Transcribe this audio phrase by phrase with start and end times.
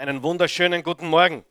[0.00, 1.44] Einen wunderschönen guten Morgen.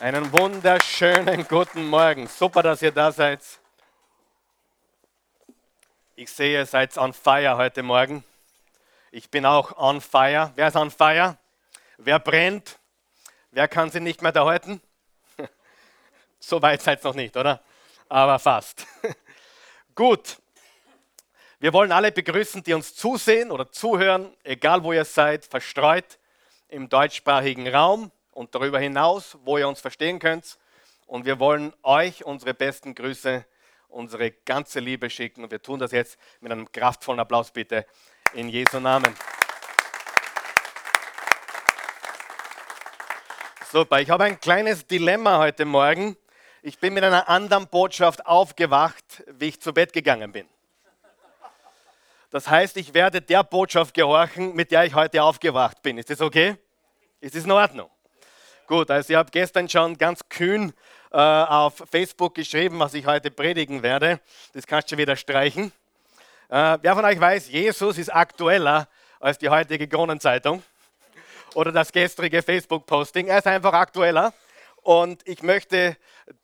[0.00, 2.26] Einen wunderschönen guten Morgen.
[2.26, 3.40] Super, dass ihr da seid.
[6.14, 8.22] Ich sehe, ihr seid on fire heute Morgen.
[9.12, 10.52] Ich bin auch on fire.
[10.56, 11.38] Wer ist on fire?
[11.96, 12.78] Wer brennt?
[13.50, 14.82] Wer kann sie nicht mehr da halten?
[16.38, 17.62] so weit seid ihr noch nicht, oder?
[18.10, 18.86] Aber fast.
[19.94, 20.36] Gut.
[21.60, 26.18] Wir wollen alle begrüßen, die uns zusehen oder zuhören, egal wo ihr seid, verstreut
[26.72, 30.58] im deutschsprachigen Raum und darüber hinaus, wo ihr uns verstehen könnt.
[31.06, 33.44] Und wir wollen euch unsere besten Grüße,
[33.88, 35.44] unsere ganze Liebe schicken.
[35.44, 37.84] Und wir tun das jetzt mit einem kraftvollen Applaus bitte
[38.32, 39.14] in Jesu Namen.
[43.70, 46.16] Super, ich habe ein kleines Dilemma heute Morgen.
[46.62, 50.48] Ich bin mit einer anderen Botschaft aufgewacht, wie ich zu Bett gegangen bin.
[52.32, 55.98] Das heißt, ich werde der Botschaft gehorchen, mit der ich heute aufgewacht bin.
[55.98, 56.56] Ist das okay?
[57.20, 57.90] Ist das in Ordnung?
[58.66, 60.72] Gut, also ich habe gestern schon ganz kühn
[61.10, 64.18] äh, auf Facebook geschrieben, was ich heute predigen werde.
[64.54, 65.72] Das kannst du wieder streichen.
[66.48, 68.88] Äh, wer von euch weiß, Jesus ist aktueller
[69.20, 70.62] als die heutige Kronenzeitung
[71.52, 73.26] oder das gestrige Facebook-Posting.
[73.26, 74.32] Er ist einfach aktueller.
[74.80, 75.98] Und ich möchte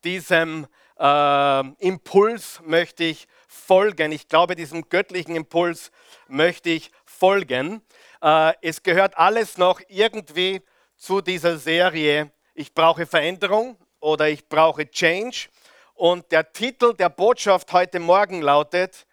[0.05, 0.67] diesem
[0.99, 4.13] äh, Impuls möchte ich folgen.
[4.13, 5.91] Ich glaube, diesem göttlichen Impuls
[6.29, 7.83] möchte ich folgen.
[8.23, 10.63] Äh, es gehört alles noch irgendwie
[10.97, 15.49] zu dieser Serie Ich brauche Veränderung oder ich brauche Change.
[15.95, 19.07] Und der Titel der Botschaft heute Morgen lautet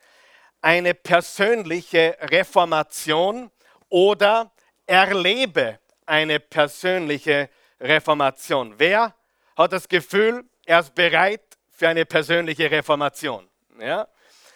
[0.62, 3.52] Eine persönliche Reformation
[3.90, 4.52] oder
[4.88, 7.50] Erlebe eine persönliche
[7.80, 8.74] Reformation.
[8.78, 9.14] Wer
[9.56, 11.45] hat das Gefühl, er ist bereit
[11.76, 13.48] für eine persönliche Reformation?
[13.80, 14.08] Ja?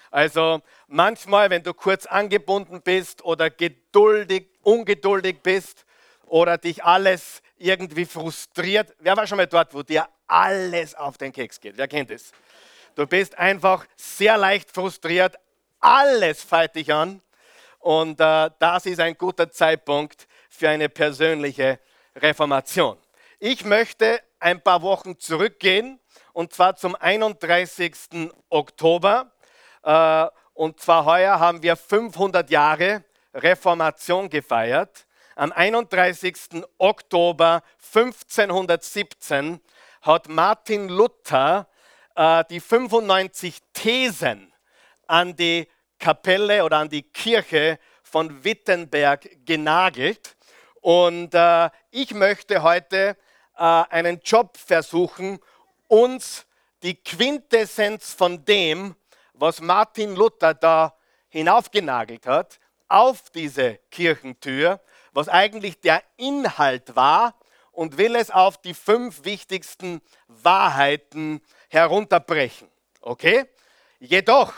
[0.09, 5.85] Also manchmal, wenn du kurz angebunden bist oder geduldig, ungeduldig bist
[6.25, 8.95] oder dich alles irgendwie frustriert.
[8.99, 11.77] Wer war schon mal dort, wo dir alles auf den Keks geht?
[11.77, 12.31] Wer kennt es?
[12.95, 15.37] Du bist einfach sehr leicht frustriert,
[15.79, 17.21] alles feilt dich an
[17.79, 21.79] und äh, das ist ein guter Zeitpunkt für eine persönliche
[22.15, 22.97] Reformation.
[23.39, 25.99] Ich möchte ein paar Wochen zurückgehen
[26.33, 28.31] und zwar zum 31.
[28.49, 29.31] Oktober
[29.83, 33.03] äh, und zwar heuer haben wir 500 Jahre
[33.33, 35.05] Reformation gefeiert.
[35.35, 36.65] Am 31.
[36.77, 37.63] Oktober
[37.93, 39.61] 1517
[40.01, 41.69] hat Martin Luther
[42.15, 44.51] äh, die 95 Thesen
[45.07, 45.67] an die
[45.97, 50.35] Kapelle oder an die Kirche von Wittenberg genagelt.
[50.81, 53.15] Und äh, ich möchte heute
[53.57, 55.39] äh, einen Job versuchen,
[55.89, 56.45] uns
[56.83, 58.95] die Quintessenz von dem,
[59.33, 60.95] was Martin Luther da
[61.27, 67.37] hinaufgenagelt hat, auf diese Kirchentür, was eigentlich der Inhalt war
[67.71, 72.67] und will es auf die fünf wichtigsten Wahrheiten herunterbrechen.
[73.01, 73.45] Okay?
[73.99, 74.53] Jedoch,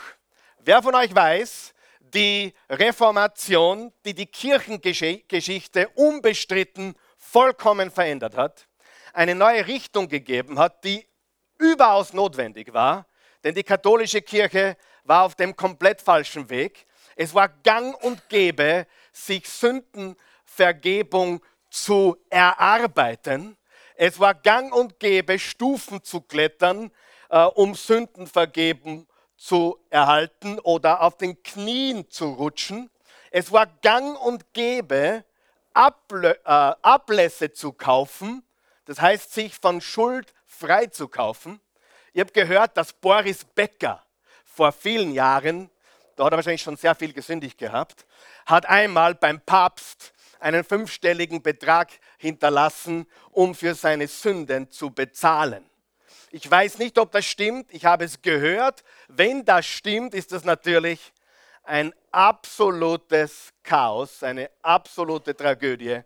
[0.58, 8.66] wer von euch weiß, die Reformation, die die Kirchengeschichte unbestritten vollkommen verändert hat,
[9.12, 11.06] eine neue Richtung gegeben hat, die
[11.62, 13.06] überaus notwendig war,
[13.44, 16.86] denn die katholische Kirche war auf dem komplett falschen Weg.
[17.16, 23.56] Es war gang und gäbe, sich Sündenvergebung zu erarbeiten.
[23.94, 26.90] Es war gang und gäbe, Stufen zu klettern,
[27.30, 29.06] äh, um Sündenvergebung
[29.36, 32.90] zu erhalten oder auf den Knien zu rutschen.
[33.30, 35.24] Es war gang und gäbe,
[35.74, 38.44] Able äh, Ablässe zu kaufen,
[38.84, 41.60] das heißt sich von Schuld frei zu kaufen.
[42.12, 44.02] Ich habe gehört, dass Boris Becker
[44.44, 45.70] vor vielen Jahren,
[46.16, 48.06] da hat er wahrscheinlich schon sehr viel gesündigt gehabt,
[48.46, 55.64] hat einmal beim Papst einen fünfstelligen Betrag hinterlassen, um für seine Sünden zu bezahlen.
[56.30, 58.82] Ich weiß nicht, ob das stimmt, ich habe es gehört.
[59.08, 61.12] Wenn das stimmt, ist das natürlich
[61.64, 66.00] ein absolutes Chaos, eine absolute Tragödie,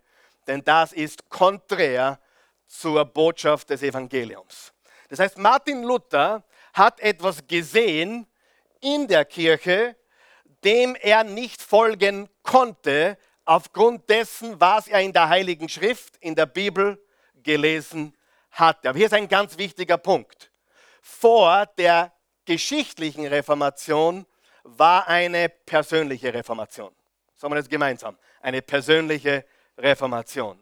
[0.45, 2.19] denn das ist konträr
[2.67, 4.73] zur Botschaft des Evangeliums.
[5.09, 6.43] Das heißt, Martin Luther
[6.73, 8.27] hat etwas gesehen
[8.81, 9.95] in der Kirche,
[10.63, 16.45] dem er nicht folgen konnte, aufgrund dessen, was er in der Heiligen Schrift, in der
[16.45, 17.01] Bibel
[17.41, 18.15] gelesen
[18.51, 18.89] hatte.
[18.89, 20.51] Aber hier ist ein ganz wichtiger Punkt.
[21.01, 22.11] Vor der
[22.45, 24.25] geschichtlichen Reformation
[24.63, 26.93] war eine persönliche Reformation.
[27.35, 28.17] Sagen wir das gemeinsam.
[28.41, 29.45] Eine persönliche
[29.77, 30.61] Reformation.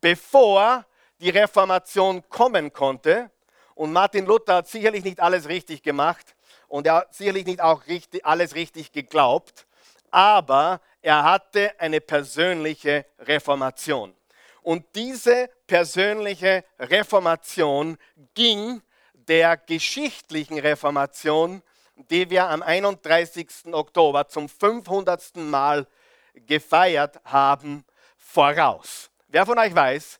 [0.00, 0.84] Bevor
[1.20, 3.30] die Reformation kommen konnte,
[3.76, 6.34] und Martin Luther hat sicherlich nicht alles richtig gemacht
[6.66, 9.66] und er hat sicherlich nicht auch richtig, alles richtig geglaubt,
[10.10, 14.14] aber er hatte eine persönliche Reformation.
[14.62, 17.98] Und diese persönliche Reformation
[18.34, 18.80] ging
[19.12, 21.62] der geschichtlichen Reformation,
[22.10, 23.46] die wir am 31.
[23.72, 25.36] Oktober zum 500.
[25.36, 25.86] Mal
[26.34, 27.84] gefeiert haben,
[28.16, 29.10] voraus.
[29.28, 30.18] Wer von euch weiß,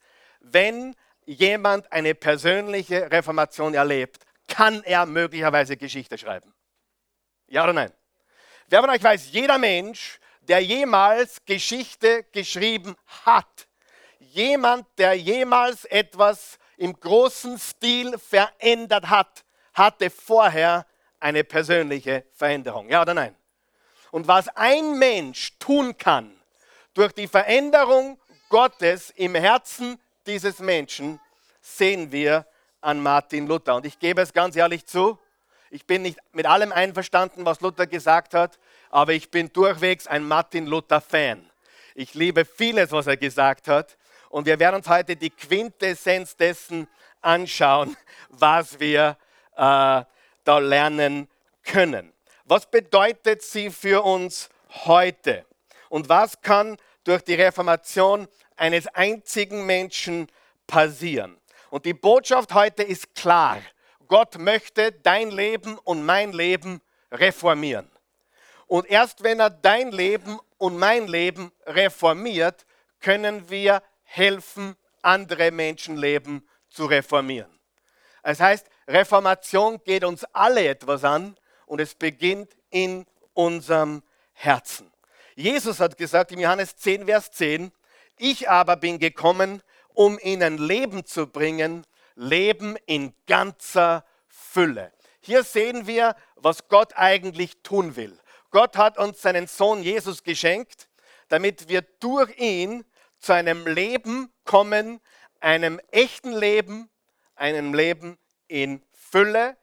[0.53, 0.95] wenn
[1.25, 6.55] jemand eine persönliche Reformation erlebt, kann er möglicherweise Geschichte schreiben?
[7.49, 7.93] Ja oder nein?
[8.69, 13.69] Wer von euch weiß, jeder Mensch, der jemals Geschichte geschrieben hat,
[14.19, 19.45] jemand, der jemals etwas im großen Stil verändert hat,
[19.75, 20.87] hatte vorher
[21.21, 22.89] eine persönliche Veränderung.
[22.89, 23.37] Ja oder nein?
[24.11, 26.41] Und was ein Mensch tun kann
[26.95, 28.19] durch die Veränderung
[28.49, 31.21] Gottes im Herzen dieses Menschen,
[31.61, 32.47] sehen wir
[32.81, 33.77] an Martin Luther.
[33.77, 35.19] Und ich gebe es ganz ehrlich zu,
[35.71, 38.59] ich bin nicht mit allem einverstanden, was Luther gesagt hat,
[38.91, 41.51] aber ich bin durchwegs ein Martin Luther-Fan.
[41.95, 43.97] Ich liebe vieles, was er gesagt hat.
[44.29, 46.89] Und wir werden uns heute die Quintessenz dessen
[47.21, 47.97] anschauen,
[48.29, 49.17] was wir
[49.57, 51.29] äh, da lernen
[51.65, 52.13] können.
[52.45, 54.49] Was bedeutet sie für uns
[54.87, 55.45] heute?
[55.89, 60.29] Und was kann durch die Reformation eines einzigen Menschen
[60.67, 61.39] passieren?
[61.71, 63.59] Und die Botschaft heute ist klar.
[64.09, 66.81] Gott möchte dein Leben und mein Leben
[67.11, 67.91] reformieren.
[68.67, 72.67] Und erst wenn er dein Leben und mein Leben reformiert,
[73.01, 77.51] können wir helfen, andere Menschenleben zu reformieren.
[78.23, 81.37] Das heißt, Reformation geht uns alle etwas an
[81.67, 84.91] und es beginnt in unserem Herzen.
[85.39, 87.71] Jesus hat gesagt im Johannes 10, Vers 10,
[88.17, 89.63] ich aber bin gekommen,
[89.93, 94.93] um ihnen Leben zu bringen, Leben in ganzer Fülle.
[95.21, 98.19] Hier sehen wir, was Gott eigentlich tun will.
[98.51, 100.89] Gott hat uns seinen Sohn Jesus geschenkt,
[101.29, 102.87] damit wir durch ihn
[103.19, 105.01] zu einem Leben kommen,
[105.41, 106.89] einem echten Leben,
[107.35, 108.17] einem Leben
[108.49, 109.59] in Fülle,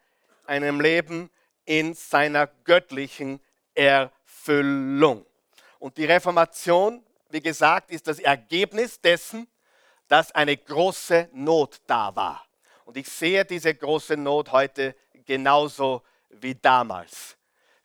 [0.45, 1.31] einem Leben
[1.65, 3.39] in seiner göttlichen
[3.73, 5.25] Erfüllung.
[5.83, 9.49] Und die Reformation, wie gesagt, ist das Ergebnis dessen,
[10.07, 12.47] dass eine große Not da war.
[12.85, 14.95] Und ich sehe diese große Not heute
[15.25, 17.35] genauso wie damals.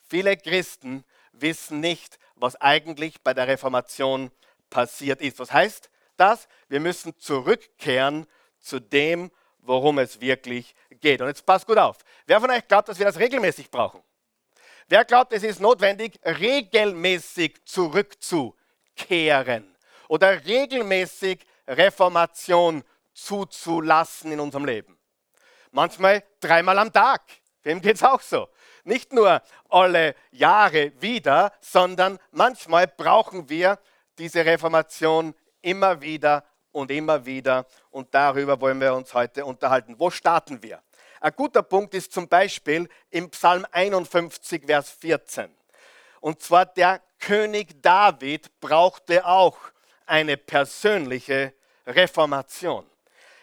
[0.09, 4.31] Viele Christen wissen nicht, was eigentlich bei der Reformation
[4.71, 5.41] passiert ist.
[5.41, 6.47] Was heißt das?
[6.69, 8.29] Wir müssen zurückkehren
[8.61, 9.29] zu dem,
[9.59, 11.21] worum es wirklich geht.
[11.21, 11.97] Und jetzt passt gut auf.
[12.27, 14.01] Wer von euch glaubt, dass wir das regelmäßig brauchen?
[14.91, 19.77] Wer glaubt, es ist notwendig, regelmäßig zurückzukehren
[20.09, 22.83] oder regelmäßig Reformation
[23.13, 24.99] zuzulassen in unserem Leben?
[25.73, 27.21] Manchmal dreimal am Tag.
[27.65, 28.49] Wem geht es auch so?
[28.85, 33.79] Nicht nur alle Jahre wieder, sondern manchmal brauchen wir
[34.17, 37.67] diese Reformation immer wieder und immer wieder.
[37.91, 39.97] Und darüber wollen wir uns heute unterhalten.
[39.99, 40.83] Wo starten wir?
[41.21, 45.51] Ein guter Punkt ist zum Beispiel im Psalm 51, Vers 14.
[46.21, 49.59] Und zwar der König David brauchte auch
[50.07, 51.53] eine persönliche
[51.87, 52.87] Reformation.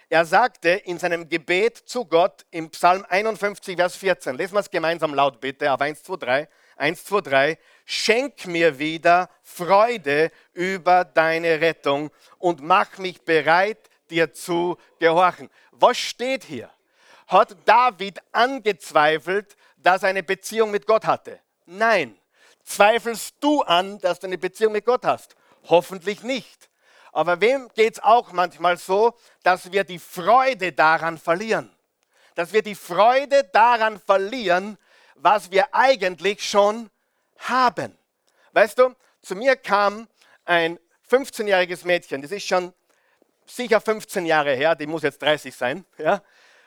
[0.08, 4.70] Er sagte in seinem Gebet zu Gott im Psalm 51, Vers 14, lesen wir es
[4.70, 11.04] gemeinsam laut bitte, auf 1, 2, 3, 1, 2, 3, schenk mir wieder Freude über
[11.04, 15.50] deine Rettung und mach mich bereit, dir zu gehorchen.
[15.72, 16.70] Was steht hier?
[17.28, 21.40] Hat David angezweifelt, dass er eine Beziehung mit Gott hatte?
[21.66, 22.18] Nein.
[22.64, 25.36] Zweifelst du an, dass du eine Beziehung mit Gott hast?
[25.66, 26.70] Hoffentlich nicht.
[27.12, 31.72] Aber wem geht es auch manchmal so, dass wir die Freude daran verlieren?
[32.34, 34.78] Dass wir die Freude daran verlieren,
[35.16, 36.90] was wir eigentlich schon
[37.40, 37.98] haben.
[38.52, 40.08] Weißt du, zu mir kam
[40.44, 40.80] ein
[41.10, 42.74] 15-jähriges Mädchen, das ist schon
[43.46, 46.22] sicher 15 Jahre her, die muss jetzt 30 sein, ja?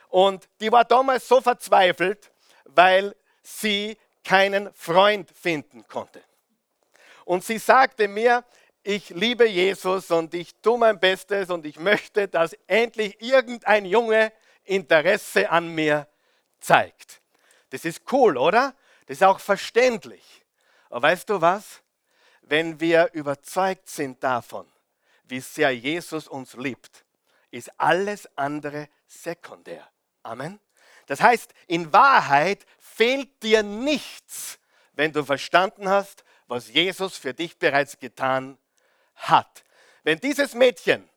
[0.09, 2.31] Und die war damals so verzweifelt,
[2.65, 6.21] weil sie keinen Freund finden konnte.
[7.25, 8.43] Und sie sagte mir,
[8.83, 14.33] ich liebe Jesus und ich tue mein Bestes und ich möchte, dass endlich irgendein Junge
[14.63, 16.07] Interesse an mir
[16.59, 17.21] zeigt.
[17.69, 18.73] Das ist cool, oder?
[19.05, 20.45] Das ist auch verständlich.
[20.89, 21.81] Aber weißt du was?
[22.41, 24.65] Wenn wir überzeugt sind davon,
[25.25, 27.05] wie sehr Jesus uns liebt,
[27.51, 29.87] ist alles andere sekundär.
[30.29, 30.59] Amen.
[31.07, 34.59] Das heißt, in Wahrheit fehlt dir nichts,
[34.93, 38.59] wenn du verstanden hast, was Jesus für dich bereits getan
[39.15, 39.63] hat.
[40.03, 41.09] Wenn dieses Mädchen,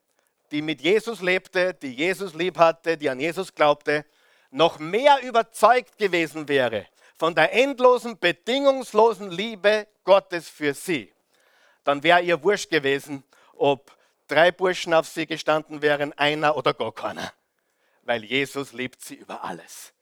[0.51, 4.07] die mit Jesus lebte, die Jesus lieb hatte, die an Jesus glaubte,
[4.51, 6.87] noch mehr überzeugt gewesen wäre
[7.19, 11.13] von der endlosen, bedingungslosen Liebe Gottes für sie,
[11.85, 13.95] dann wäre ihr wurscht gewesen, ob
[14.27, 17.33] drei Burschen auf sie gestanden wären, einer oder gar keiner.
[18.03, 19.93] Weil Jesus liebt sie über alles.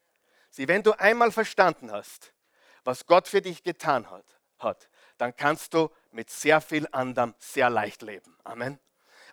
[0.49, 2.33] Sieh, wenn du einmal verstanden hast,
[2.83, 4.25] was Gott für dich getan hat,
[4.59, 4.89] hat
[5.21, 8.35] dann kannst du mit sehr viel anderem sehr leicht leben.
[8.43, 8.79] Amen.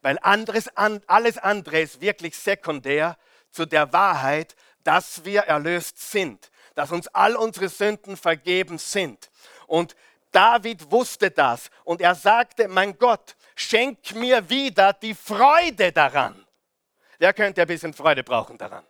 [0.03, 3.17] Weil anderes, alles andere ist wirklich sekundär
[3.51, 9.31] zu der Wahrheit, dass wir erlöst sind, dass uns all unsere Sünden vergeben sind.
[9.67, 9.97] Und
[10.31, 16.47] David wusste das und er sagte, mein Gott, schenk mir wieder die Freude daran.
[17.19, 18.85] Wer könnte ein bisschen Freude brauchen daran?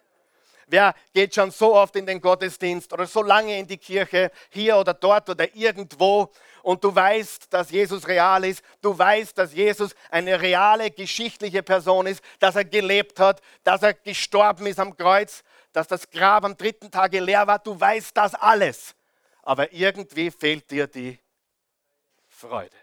[0.70, 4.76] Wer geht schon so oft in den Gottesdienst oder so lange in die Kirche, hier
[4.76, 6.30] oder dort oder irgendwo
[6.62, 12.06] und du weißt, dass Jesus real ist, du weißt, dass Jesus eine reale geschichtliche Person
[12.06, 15.42] ist, dass er gelebt hat, dass er gestorben ist am Kreuz,
[15.72, 18.94] dass das Grab am dritten Tage leer war, du weißt das alles.
[19.42, 21.18] Aber irgendwie fehlt dir die
[22.28, 22.76] Freude.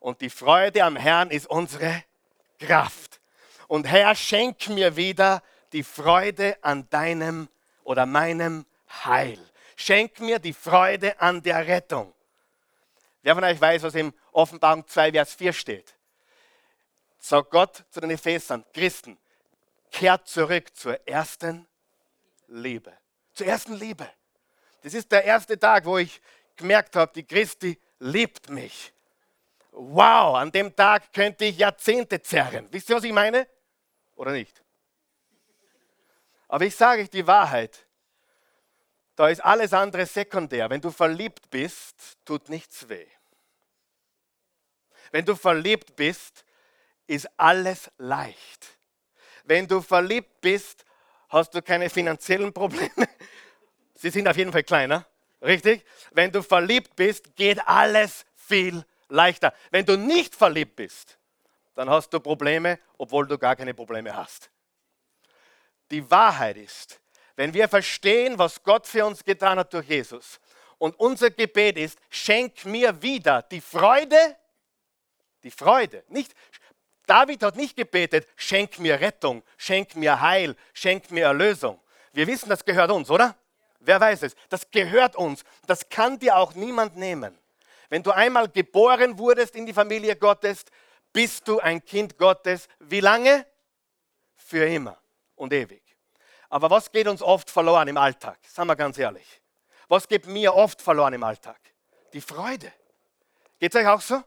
[0.00, 2.02] Und die Freude am Herrn ist unsere
[2.58, 3.11] Kraft.
[3.72, 7.48] Und Herr, schenk mir wieder die Freude an deinem
[7.84, 8.66] oder meinem
[9.02, 9.38] Heil.
[9.76, 12.12] Schenk mir die Freude an der Rettung.
[13.22, 15.94] Wer von euch weiß, was im Offenbarung 2, Vers 4 steht?
[17.18, 19.16] Sagt Gott zu den Ephesern, Christen,
[19.90, 21.66] kehrt zurück zur ersten
[22.48, 22.92] Liebe.
[23.32, 24.06] Zur ersten Liebe.
[24.82, 26.20] Das ist der erste Tag, wo ich
[26.56, 28.92] gemerkt habe, die Christi liebt mich.
[29.70, 32.68] Wow, an dem Tag könnte ich Jahrzehnte zerren.
[32.70, 33.48] Wisst ihr, was ich meine?
[34.22, 34.62] Oder nicht?
[36.46, 37.88] Aber ich sage euch die Wahrheit.
[39.16, 40.70] Da ist alles andere sekundär.
[40.70, 43.08] Wenn du verliebt bist, tut nichts weh.
[45.10, 46.44] Wenn du verliebt bist,
[47.08, 48.78] ist alles leicht.
[49.42, 50.84] Wenn du verliebt bist,
[51.28, 53.08] hast du keine finanziellen Probleme.
[53.94, 55.04] Sie sind auf jeden Fall kleiner,
[55.40, 55.84] richtig?
[56.12, 59.52] Wenn du verliebt bist, geht alles viel leichter.
[59.72, 61.18] Wenn du nicht verliebt bist,
[61.74, 64.50] dann hast du Probleme, obwohl du gar keine Probleme hast.
[65.90, 67.00] Die Wahrheit ist,
[67.36, 70.40] wenn wir verstehen, was Gott für uns getan hat durch Jesus,
[70.78, 74.36] und unser Gebet ist, schenk mir wieder die Freude,
[75.44, 76.34] die Freude, nicht
[77.06, 81.80] David hat nicht gebetet, schenk mir Rettung, schenk mir Heil, schenk mir Erlösung.
[82.12, 83.36] Wir wissen, das gehört uns, oder?
[83.80, 84.34] Wer weiß es?
[84.48, 85.44] Das gehört uns.
[85.66, 87.36] Das kann dir auch niemand nehmen.
[87.88, 90.64] Wenn du einmal geboren wurdest in die Familie Gottes,
[91.12, 92.68] bist du ein Kind Gottes.
[92.80, 93.46] Wie lange?
[94.36, 94.98] Für immer
[95.36, 95.82] und ewig.
[96.48, 98.38] Aber was geht uns oft verloren im Alltag?
[98.46, 99.40] Sagen wir ganz ehrlich.
[99.88, 101.58] Was geht mir oft verloren im Alltag?
[102.12, 102.72] Die Freude.
[103.58, 104.22] Geht es euch auch so?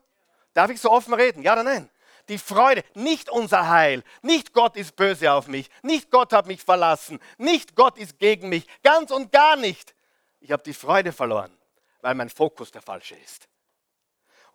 [0.53, 1.43] Darf ich so offen reden?
[1.43, 1.89] Ja oder nein?
[2.29, 6.61] die Freude, nicht unser Heil, nicht Gott ist böse auf mich, nicht Gott hat mich
[6.63, 9.93] verlassen, nicht Gott ist gegen mich, ganz und gar nicht.
[10.39, 11.55] Ich habe die Freude verloren,
[12.01, 13.47] weil mein Fokus der falsche ist.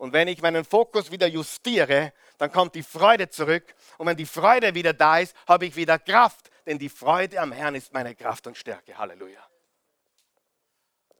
[0.01, 3.75] Und wenn ich meinen Fokus wieder justiere, dann kommt die Freude zurück.
[3.99, 6.49] Und wenn die Freude wieder da ist, habe ich wieder Kraft.
[6.65, 8.97] Denn die Freude am Herrn ist meine Kraft und Stärke.
[8.97, 9.39] Halleluja.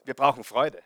[0.03, 0.81] Wir brauchen Freude.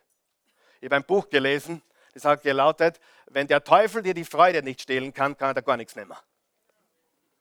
[0.81, 1.81] Ich habe ein Buch gelesen,
[2.13, 5.63] das hat gelautet, wenn der Teufel dir die Freude nicht stehlen kann, kann er dir
[5.63, 6.17] gar nichts nehmen.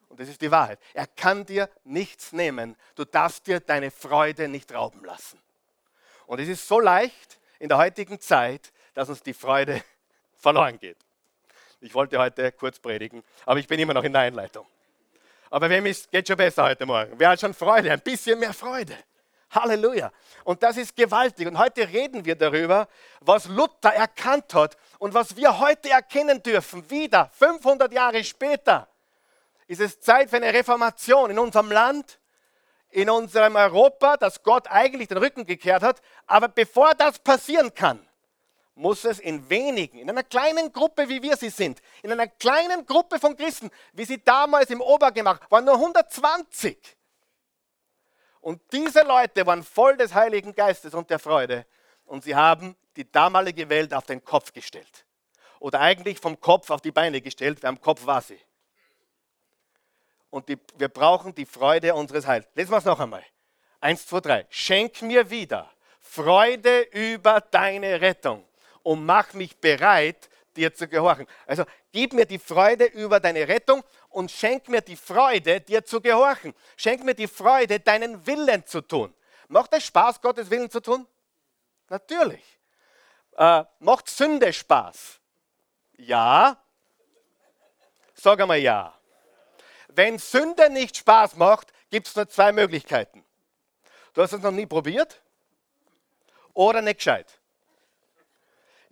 [0.08, 0.78] Und das ist die Wahrheit.
[0.92, 2.76] Er kann dir nichts nehmen.
[2.94, 5.40] Du darfst dir deine Freude nicht rauben lassen.
[6.26, 9.82] Und es ist so leicht in der heutigen Zeit, dass uns die Freude
[10.44, 10.98] verloren geht.
[11.80, 14.66] Ich wollte heute kurz predigen, aber ich bin immer noch in der Einleitung.
[15.50, 17.12] Aber wem ist, geht schon besser heute Morgen?
[17.16, 17.90] Wer hat schon Freude?
[17.90, 18.96] Ein bisschen mehr Freude.
[19.50, 20.10] Halleluja.
[20.42, 21.46] Und das ist gewaltig.
[21.46, 22.88] Und heute reden wir darüber,
[23.20, 26.90] was Luther erkannt hat und was wir heute erkennen dürfen.
[26.90, 28.88] Wieder, 500 Jahre später,
[29.66, 32.18] ist es Zeit für eine Reformation in unserem Land,
[32.90, 36.02] in unserem Europa, das Gott eigentlich den Rücken gekehrt hat.
[36.26, 38.04] Aber bevor das passieren kann,
[38.74, 42.84] muss es in wenigen, in einer kleinen Gruppe, wie wir sie sind, in einer kleinen
[42.86, 46.96] Gruppe von Christen, wie sie damals im Obergemach waren, nur 120
[48.44, 51.64] und diese Leute waren voll des Heiligen Geistes und der Freude.
[52.04, 55.06] Und sie haben die damalige Welt auf den Kopf gestellt.
[55.60, 58.38] Oder eigentlich vom Kopf auf die Beine gestellt, wer am Kopf war sie.
[60.28, 62.46] Und die, wir brauchen die Freude unseres Heils.
[62.54, 63.24] Lesen wir es noch einmal.
[63.80, 64.46] Eins, zwei, drei.
[64.50, 68.44] Schenk mir wieder Freude über deine Rettung
[68.84, 71.26] und mach mich bereit, dir zu gehorchen.
[71.46, 76.00] Also gib mir die Freude über deine Rettung und schenk mir die Freude, dir zu
[76.00, 76.54] gehorchen.
[76.76, 79.12] Schenk mir die Freude, deinen Willen zu tun.
[79.48, 81.06] Macht es Spaß, Gottes Willen zu tun?
[81.88, 82.42] Natürlich.
[83.36, 85.18] Äh, macht Sünde Spaß?
[85.96, 86.56] Ja.
[88.14, 88.94] Sag einmal ja.
[89.88, 93.24] Wenn Sünde nicht Spaß macht, gibt es nur zwei Möglichkeiten.
[94.12, 95.20] Du hast es noch nie probiert
[96.52, 97.40] oder nicht gescheit.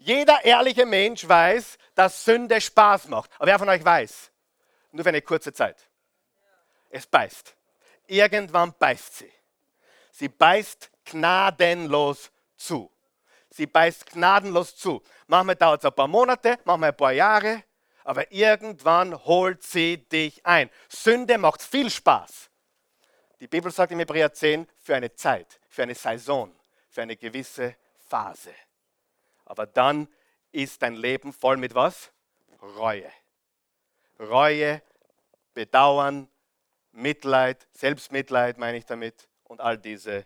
[0.05, 3.31] Jeder ehrliche Mensch weiß, dass Sünde Spaß macht.
[3.37, 4.33] Aber wer von euch weiß,
[4.91, 5.89] nur für eine kurze Zeit.
[6.91, 7.55] Es beißt.
[8.09, 9.33] Irgendwann beißt sie.
[10.11, 12.91] Sie beißt gnadenlos zu.
[13.49, 15.03] Sie beißt gnadenlos zu.
[15.29, 17.63] Manchmal dauert es ein paar Monate, manchmal ein paar Jahre,
[18.03, 20.69] aber irgendwann holt sie dich ein.
[20.89, 22.51] Sünde macht viel Spaß.
[23.39, 26.53] Die Bibel sagt im Hebräer 10, für eine Zeit, für eine Saison,
[26.91, 27.77] für eine gewisse
[28.09, 28.53] Phase.
[29.53, 30.09] Aber dann
[30.51, 32.11] ist dein Leben voll mit was?
[32.63, 33.13] Reue.
[34.19, 34.81] Reue,
[35.53, 36.27] Bedauern,
[36.93, 40.25] Mitleid, Selbstmitleid meine ich damit und all diese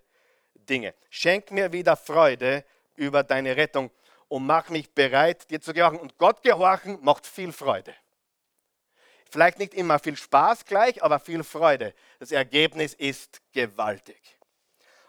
[0.54, 0.94] Dinge.
[1.10, 2.64] Schenk mir wieder Freude
[2.94, 3.90] über deine Rettung
[4.28, 5.98] und mach mich bereit, dir zu gehorchen.
[5.98, 7.96] Und Gott gehorchen macht viel Freude.
[9.28, 11.94] Vielleicht nicht immer viel Spaß gleich, aber viel Freude.
[12.20, 14.38] Das Ergebnis ist gewaltig.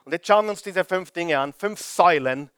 [0.06, 2.50] Und jetzt schauen wir uns diese fünf Dinge an, fünf Säulen,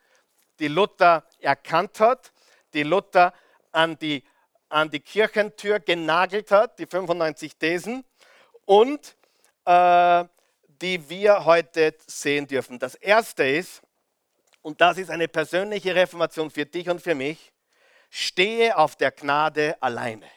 [0.60, 2.32] die Luther erkannt hat,
[2.74, 3.34] die Luther
[3.72, 4.24] an die,
[4.70, 8.04] an die Kirchentür genagelt hat, die 95 Thesen,
[8.66, 9.16] und
[9.66, 10.26] äh,
[10.68, 12.80] die wir heute sehen dürfen.
[12.80, 13.82] Das erste ist,
[14.62, 17.52] und das ist eine persönliche Reformation für dich und für mich,
[18.10, 20.28] stehe auf der Gnade alleine.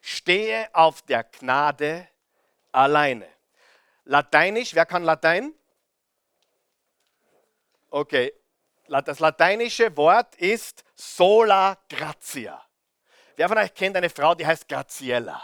[0.00, 2.08] Stehe auf der Gnade
[2.72, 3.26] alleine.
[4.04, 5.54] Lateinisch, wer kann Latein?
[7.90, 8.32] Okay,
[8.90, 12.60] das lateinische Wort ist sola gratia.
[13.36, 15.42] Wer von euch kennt eine Frau, die heißt Graziella?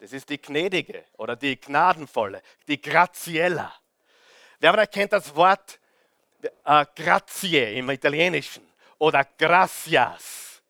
[0.00, 3.72] Das ist die gnädige oder die gnadenvolle, die Graziella.
[4.58, 5.78] Wer von euch kennt das Wort
[6.64, 8.66] äh, grazie im Italienischen
[8.98, 10.62] oder gracias?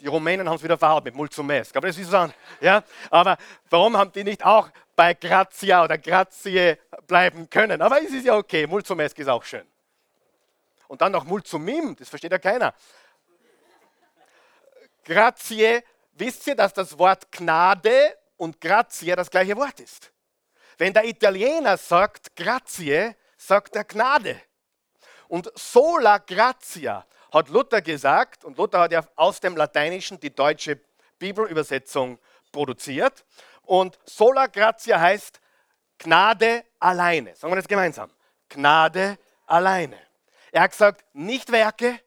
[0.00, 2.28] Die Rumänen haben es wieder verhaut mit mulțumesc, aber das ist so.
[2.60, 2.84] Ja?
[3.10, 3.36] Aber
[3.68, 6.76] warum haben die nicht auch bei grazia oder grazie
[7.06, 7.82] bleiben können?
[7.82, 9.66] Aber es ist ja okay, mulțumesc ist auch schön.
[10.88, 12.74] Und dann noch mulțumim, das versteht ja keiner.
[15.04, 20.10] Grazie, wisst ihr, dass das Wort Gnade und Grazie das gleiche Wort ist?
[20.78, 24.40] Wenn der Italiener sagt Grazie, sagt er Gnade.
[25.28, 30.80] Und sola gratia hat Luther gesagt, und Luther hat ja aus dem Lateinischen die deutsche
[31.18, 32.18] Bibelübersetzung
[32.50, 33.24] produziert.
[33.62, 35.40] Und sola gratia heißt
[35.98, 37.36] Gnade alleine.
[37.36, 38.10] Sagen wir das gemeinsam.
[38.48, 40.07] Gnade alleine.
[40.52, 42.00] Er hat gesagt, nicht Werke,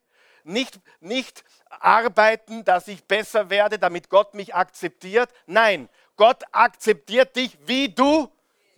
[0.43, 5.31] nicht, nicht arbeiten, dass ich besser werde, damit Gott mich akzeptiert.
[5.45, 8.31] Nein, Gott akzeptiert dich, wie du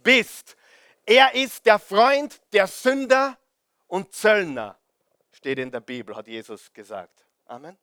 [0.03, 0.55] bist.
[1.05, 3.37] Er ist der Freund der Sünder
[3.87, 4.77] und Zöllner,
[5.31, 7.25] steht in der Bibel, hat Jesus gesagt.
[7.45, 7.77] Amen.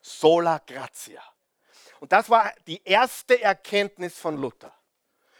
[0.00, 1.22] Sola gratia.
[2.00, 4.72] Und das war die erste Erkenntnis von Luther.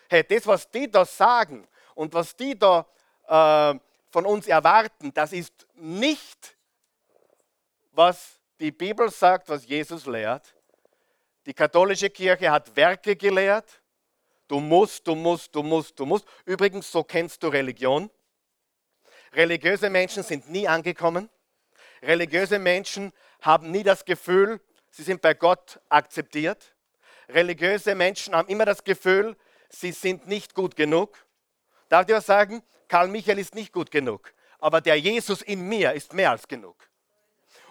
[0.09, 2.87] Hey, das, was die da sagen und was die da
[3.27, 3.79] äh,
[4.13, 6.57] von uns erwarten, das ist nicht,
[7.93, 10.55] was die Bibel sagt, was Jesus lehrt.
[11.47, 13.83] Die katholische Kirche hat Werke gelehrt
[14.53, 16.27] Du musst, du musst, du musst, du musst.
[16.45, 18.11] Übrigens, so kennst du Religion.
[19.33, 21.31] Religiöse Menschen sind nie angekommen.
[22.03, 26.75] Religiöse Menschen haben nie das Gefühl, sie sind bei Gott akzeptiert.
[27.31, 29.39] Religiöse Menschen haben immer das Gefühl,
[29.71, 31.17] sie sind nicht gut genug.
[31.89, 32.63] Darf ich was sagen?
[32.93, 36.77] Karl Michael ist nicht gut genug, aber der Jesus in mir ist mehr als genug.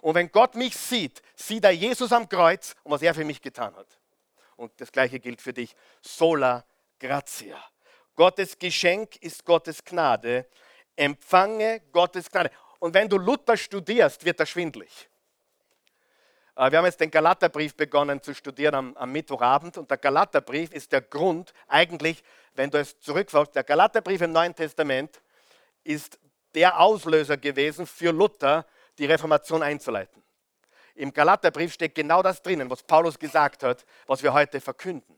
[0.01, 3.39] Und wenn Gott mich sieht, sieht er Jesus am Kreuz und was er für mich
[3.39, 3.99] getan hat.
[4.55, 5.75] Und das gleiche gilt für dich.
[6.01, 6.65] Sola
[6.99, 7.63] gratia.
[8.15, 10.47] Gottes Geschenk ist Gottes Gnade.
[10.95, 12.49] Empfange Gottes Gnade.
[12.79, 15.07] Und wenn du Luther studierst, wird das schwindlig.
[16.55, 20.71] Äh, wir haben jetzt den Galaterbrief begonnen zu studieren am, am, Mittwochabend und der Galaterbrief
[20.71, 22.23] ist der Grund, eigentlich,
[22.55, 25.21] wenn du es zurückfolgst, der Galaterbrief im Neuen Testament
[25.83, 26.19] ist
[26.53, 28.65] der Auslöser gewesen für Luther,
[28.97, 30.21] die Reformation einzuleiten.
[30.95, 35.15] Im Galaterbrief steht genau das drinnen, was Paulus gesagt hat, was wir heute verkünden.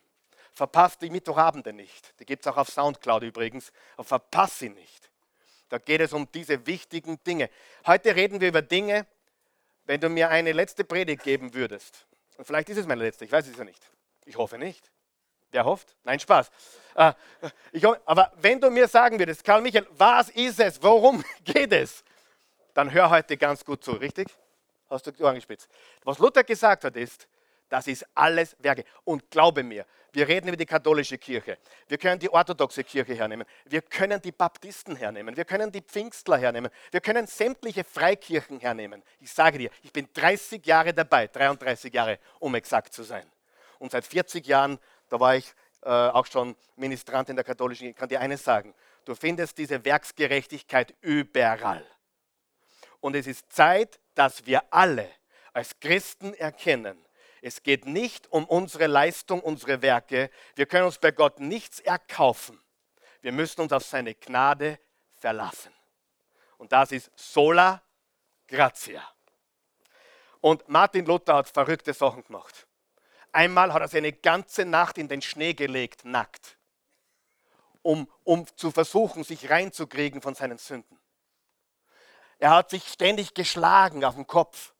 [0.53, 2.13] Verpasst die Mittwochabende nicht.
[2.19, 3.71] Die gibt es auch auf Soundcloud übrigens.
[3.95, 5.09] Aber verpasst sie nicht.
[5.69, 7.49] Da geht es um diese wichtigen Dinge.
[7.87, 9.07] Heute reden wir über Dinge,
[9.85, 12.05] wenn du mir eine letzte Predigt geben würdest.
[12.37, 13.89] Und vielleicht ist es meine letzte, ich weiß es ja nicht.
[14.25, 14.92] Ich hoffe nicht.
[15.53, 15.95] Wer hofft?
[16.03, 16.49] Nein, Spaß.
[16.95, 17.13] Äh,
[17.71, 20.81] ich, aber wenn du mir sagen würdest, Karl Michael, was ist es?
[20.81, 22.03] Worum geht es?
[22.73, 24.27] Dann hör heute ganz gut zu, richtig?
[24.89, 25.69] Hast du die Ohren gespitzt?
[26.03, 27.27] Was Luther gesagt hat, ist,
[27.69, 28.83] das ist alles Werke.
[29.03, 31.59] Und glaube mir, wir reden über die katholische Kirche.
[31.87, 33.45] Wir können die orthodoxe Kirche hernehmen.
[33.65, 35.37] Wir können die Baptisten hernehmen.
[35.37, 36.71] Wir können die Pfingstler hernehmen.
[36.89, 39.03] Wir können sämtliche Freikirchen hernehmen.
[39.19, 43.25] Ich sage dir, ich bin 30 Jahre dabei, 33 Jahre, um exakt zu sein.
[43.77, 44.79] Und seit 40 Jahren,
[45.13, 48.43] da war ich äh, auch schon Ministrant in der katholischen Kirche, ich kann dir eines
[48.43, 48.73] sagen,
[49.05, 51.85] du findest diese Werksgerechtigkeit überall.
[52.99, 55.07] Und es ist Zeit, dass wir alle
[55.53, 56.97] als Christen erkennen,
[57.43, 60.31] Es geht nicht um unsere Leistung, unsere Werke.
[60.55, 62.59] Wir können uns bei Gott nichts erkaufen.
[63.21, 64.79] Wir müssen uns auf seine Gnade
[65.13, 65.73] verlassen.
[66.57, 67.83] Und das ist sola
[68.47, 69.03] gratia.
[70.39, 72.65] Und Martin Luther hat verrückte Sachen gemacht.
[73.33, 76.57] Einmal hat er sich eine ganze Nacht in den Schnee gelegt, nackt,
[77.81, 80.99] um, um zu versuchen, sich reinzukriegen von seinen Sünden.
[82.37, 84.73] Er hat sich ständig geschlagen auf den Kopf,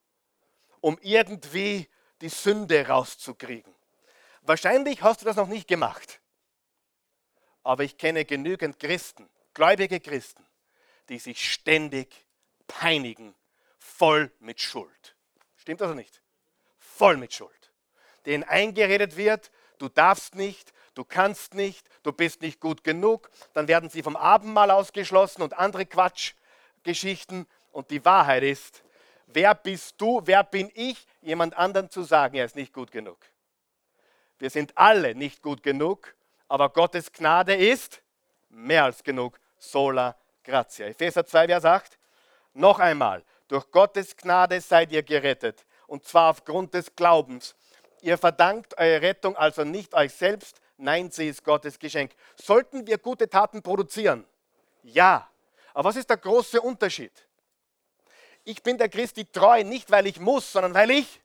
[0.81, 1.89] um irgendwie
[2.21, 3.73] die Sünde rauszukriegen.
[4.43, 6.19] Wahrscheinlich hast du das noch nicht gemacht.
[7.63, 10.45] Aber ich kenne genügend Christen, gläubige Christen,
[11.09, 12.13] die sich ständig
[12.67, 13.33] peinigen,
[13.79, 15.15] voll mit Schuld.
[15.55, 16.21] Stimmt das oder nicht?
[16.77, 17.62] Voll mit Schuld.
[18.25, 23.29] Denen eingeredet wird, du darfst nicht, du kannst nicht, du bist nicht gut genug.
[23.53, 27.47] Dann werden sie vom Abendmahl ausgeschlossen und andere Quatschgeschichten.
[27.71, 28.83] Und die Wahrheit ist,
[29.27, 33.17] wer bist du, wer bin ich, jemand anderen zu sagen, er ist nicht gut genug.
[34.39, 36.15] Wir sind alle nicht gut genug,
[36.47, 38.01] aber Gottes Gnade ist
[38.49, 39.39] mehr als genug.
[39.57, 40.87] Sola gratia.
[40.87, 41.97] Epheser 2, Vers 8.
[42.53, 47.55] Noch einmal, durch Gottes Gnade seid ihr gerettet, und zwar aufgrund des Glaubens.
[48.03, 52.11] Ihr verdankt eure Rettung also nicht euch selbst, nein, sie ist Gottes Geschenk.
[52.35, 54.25] Sollten wir gute Taten produzieren?
[54.83, 55.29] Ja.
[55.73, 57.13] Aber was ist der große Unterschied?
[58.43, 61.21] Ich bin der Christi treu, nicht weil ich muss, sondern weil ich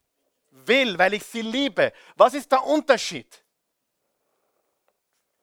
[0.50, 1.92] will, weil ich sie liebe.
[2.14, 3.42] Was ist der Unterschied?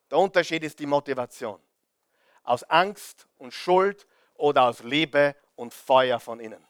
[0.09, 1.59] Der Unterschied ist die Motivation.
[2.43, 6.65] Aus Angst und Schuld oder aus Liebe und Feuer von innen.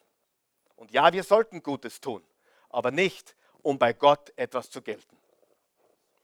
[0.75, 2.23] Und ja, wir sollten Gutes tun,
[2.69, 5.17] aber nicht, um bei Gott etwas zu gelten.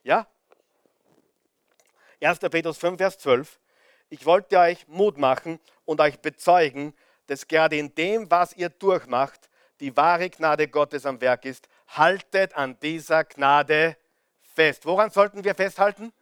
[0.03, 0.27] Ja?
[2.21, 2.37] 1.
[2.37, 3.59] Petrus 5, Vers 12.
[4.09, 6.93] Ich wollte euch Mut machen und euch bezeugen,
[7.25, 9.49] dass gerade in dem, was ihr durchmacht,
[9.79, 11.67] die wahre Gnade Gottes am Werk ist.
[11.87, 13.97] Haltet an dieser Gnade
[14.53, 14.85] fest.
[14.85, 16.13] Woran sollten wir festhalten?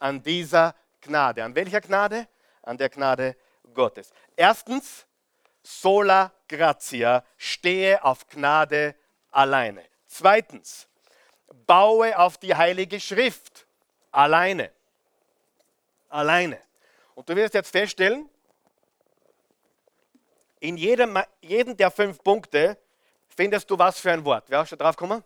[0.00, 1.44] An dieser Gnade.
[1.44, 2.26] An welcher Gnade?
[2.62, 3.36] An der Gnade
[3.72, 4.10] Gottes.
[4.34, 5.06] Erstens,
[5.62, 8.96] sola gratia, stehe auf Gnade
[9.30, 9.84] alleine.
[10.16, 10.86] Zweitens,
[11.66, 13.66] baue auf die Heilige Schrift
[14.12, 14.70] alleine.
[16.08, 16.60] Alleine.
[17.16, 18.30] Und du wirst jetzt feststellen,
[20.60, 22.78] in jedem, jedem der fünf Punkte
[23.26, 24.44] findest du was für ein Wort.
[24.46, 25.24] Wer auch schon drauf kommen?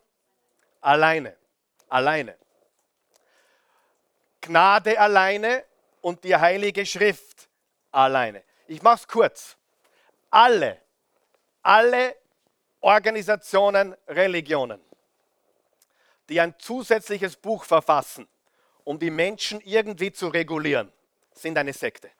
[0.80, 1.36] Alleine.
[1.90, 2.38] Alleine.
[4.40, 5.64] Gnade alleine
[6.00, 7.50] und die Heilige Schrift
[7.92, 8.42] alleine.
[8.66, 9.58] Ich mache es kurz
[10.30, 10.80] alle,
[11.62, 12.16] alle
[12.80, 14.80] Organisationen, Religionen,
[16.28, 18.28] die ein zusätzliches Buch verfassen,
[18.84, 20.92] um die Menschen irgendwie zu regulieren,
[21.32, 22.10] sind eine Sekte.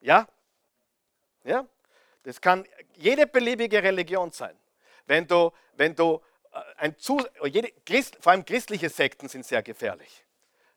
[0.00, 0.28] Ja?
[1.44, 1.66] Ja?
[2.22, 2.66] Das kann
[2.96, 4.56] jede beliebige Religion sein.
[5.06, 6.20] Wenn du, wenn du
[6.52, 6.96] äh, ein
[7.44, 10.24] jede, Christ, vor allem christliche Sekten sind sehr gefährlich,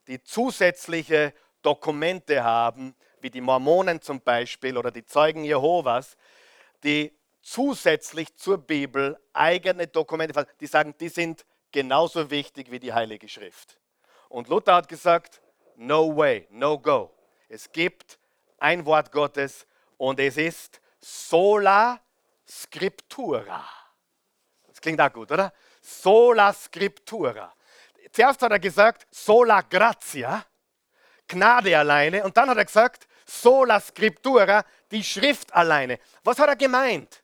[0.07, 6.17] die zusätzliche Dokumente haben, wie die Mormonen zum Beispiel oder die Zeugen Jehovas,
[6.83, 7.16] die
[7.47, 13.79] zusätzlich zur Bibel eigene Dokumente, die sagen, die sind genauso wichtig wie die Heilige Schrift.
[14.27, 15.41] Und Luther hat gesagt,
[15.77, 17.13] no way, no go.
[17.47, 18.19] Es gibt
[18.57, 22.01] ein Wort Gottes und es ist sola
[22.45, 23.65] scriptura.
[24.67, 25.53] Das klingt auch gut, oder?
[25.81, 27.53] Sola scriptura.
[28.11, 30.45] Zuerst hat er gesagt, sola gratia,
[31.25, 32.23] Gnade alleine.
[32.25, 35.99] Und dann hat er gesagt, sola scriptura, die Schrift alleine.
[36.23, 37.23] Was hat er gemeint?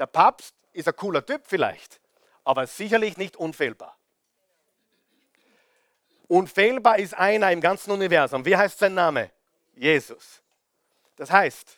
[0.00, 2.00] Der Papst ist ein cooler Typ vielleicht,
[2.42, 3.98] aber sicherlich nicht unfehlbar.
[6.26, 8.44] Unfehlbar ist einer im ganzen Universum.
[8.46, 9.30] Wie heißt sein Name?
[9.74, 10.40] Jesus.
[11.16, 11.76] Das heißt,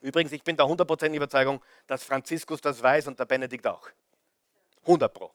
[0.00, 3.88] übrigens, ich bin der 100% Überzeugung, dass Franziskus das weiß und der Benedikt auch.
[4.80, 5.30] 100 Pro.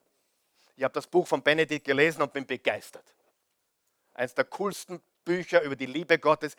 [0.76, 3.06] Ich habe das Buch von Benedikt gelesen und bin begeistert.
[4.13, 6.58] Eines der coolsten Bücher über die Liebe Gottes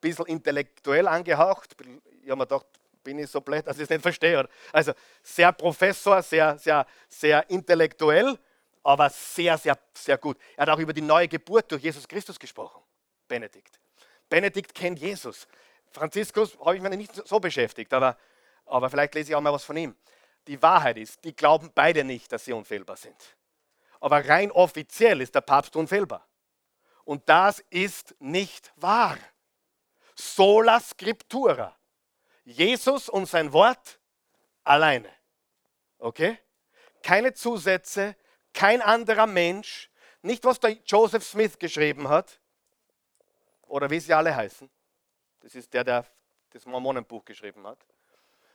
[0.00, 1.74] bisschen intellektuell angehaucht.
[2.22, 2.66] Ich habe mir gedacht,
[3.08, 4.46] bin ich so blöd, dass ich es nicht verstehe.
[4.70, 4.92] Also
[5.22, 8.38] sehr Professor, sehr, sehr, sehr intellektuell,
[8.82, 10.36] aber sehr, sehr, sehr gut.
[10.56, 12.82] Er hat auch über die neue Geburt durch Jesus Christus gesprochen,
[13.26, 13.80] Benedikt.
[14.28, 15.48] Benedikt kennt Jesus.
[15.90, 18.18] Franziskus habe ich mich nicht so beschäftigt, aber,
[18.66, 19.96] aber vielleicht lese ich auch mal was von ihm.
[20.46, 23.16] Die Wahrheit ist, die glauben beide nicht, dass sie unfehlbar sind.
[24.00, 26.26] Aber rein offiziell ist der Papst unfehlbar.
[27.04, 29.16] Und das ist nicht wahr
[30.18, 31.77] sola scriptura.
[32.48, 34.00] Jesus und sein Wort
[34.64, 35.12] alleine.
[35.98, 36.38] Okay?
[37.02, 38.16] Keine Zusätze,
[38.54, 39.90] kein anderer Mensch,
[40.22, 42.40] nicht was der Joseph Smith geschrieben hat
[43.62, 44.68] oder wie sie alle heißen.
[45.40, 46.06] Das ist der, der
[46.50, 47.78] das Mormonenbuch geschrieben hat,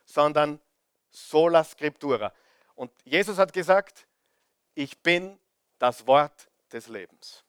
[0.05, 0.59] sondern
[1.11, 2.33] sola scriptura.
[2.75, 4.07] Und Jesus hat gesagt,
[4.73, 5.39] ich bin
[5.77, 7.43] das Wort des Lebens.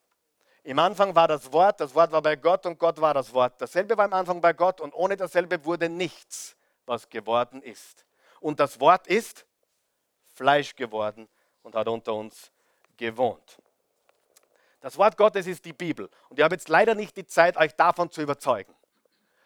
[0.64, 3.60] Im Anfang war das Wort, das Wort war bei Gott und Gott war das Wort.
[3.60, 8.06] Dasselbe war im Anfang bei Gott und ohne dasselbe wurde nichts, was geworden ist.
[8.40, 9.44] Und das Wort ist
[10.32, 11.28] Fleisch geworden
[11.62, 12.50] und hat unter uns
[12.96, 13.58] gewohnt.
[14.80, 16.08] Das Wort Gottes ist die Bibel.
[16.30, 18.74] Und ich habe jetzt leider nicht die Zeit, euch davon zu überzeugen.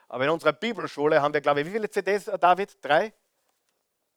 [0.08, 2.76] Aber in unserer Bibelschule haben wir, glaube ich, wie viele CDs, David?
[2.80, 3.12] Drei?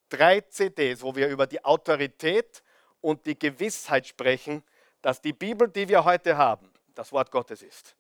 [0.10, 2.64] Drei CDs, wo wir über die Autorität
[3.02, 4.64] und die Gewissheit sprechen,
[5.02, 6.71] dass die Bibel, die wir heute haben,
[7.02, 7.96] das Wort Gottes ist.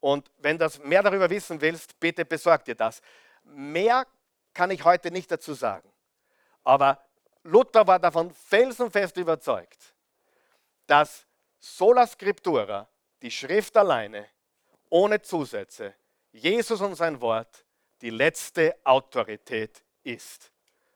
[0.00, 3.00] Und wenn du mehr darüber wissen willst, bitte besorg dir das.
[3.42, 4.06] Mehr
[4.52, 5.90] kann ich heute nicht dazu sagen.
[6.62, 7.02] Aber
[7.44, 9.94] Luther war davon felsenfest überzeugt,
[10.86, 11.26] dass
[11.58, 12.86] sola scriptura,
[13.22, 14.26] die Schrift alleine,
[14.90, 15.94] ohne Zusätze,
[16.32, 17.64] Jesus und sein Wort,
[18.02, 20.52] die letzte Autorität ist.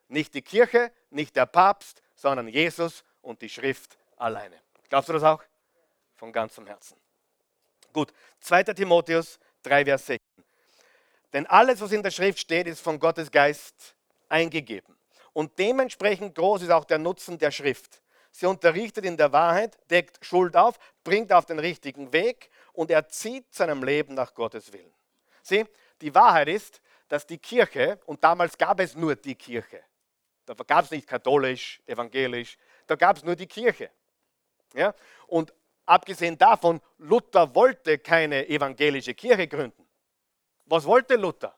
[0.09, 4.61] Nicht die Kirche, nicht der Papst, sondern Jesus und die Schrift alleine.
[4.91, 5.43] Glaubst du das auch?
[6.17, 6.97] Von ganzem Herzen.
[7.93, 8.65] Gut, 2.
[8.65, 10.19] Timotheus 3, Vers 16.
[11.33, 13.95] Denn alles, was in der Schrift steht, ist von Gottes Geist
[14.29, 14.97] eingegeben.
[15.33, 18.03] Und dementsprechend groß ist auch der Nutzen der Schrift.
[18.31, 23.53] Sie unterrichtet in der Wahrheit, deckt Schuld auf, bringt auf den richtigen Weg und erzieht
[23.55, 24.93] seinem Leben nach Gottes Willen.
[25.43, 25.67] Sieh,
[26.01, 29.83] die Wahrheit ist, dass die Kirche, und damals gab es nur die Kirche,
[30.47, 33.91] da gab es nicht katholisch, evangelisch, da gab es nur die Kirche.
[34.75, 34.95] Ja?
[35.27, 35.53] Und
[35.87, 39.87] abgesehen davon, Luther wollte keine evangelische Kirche gründen.
[40.67, 41.57] Was wollte Luther?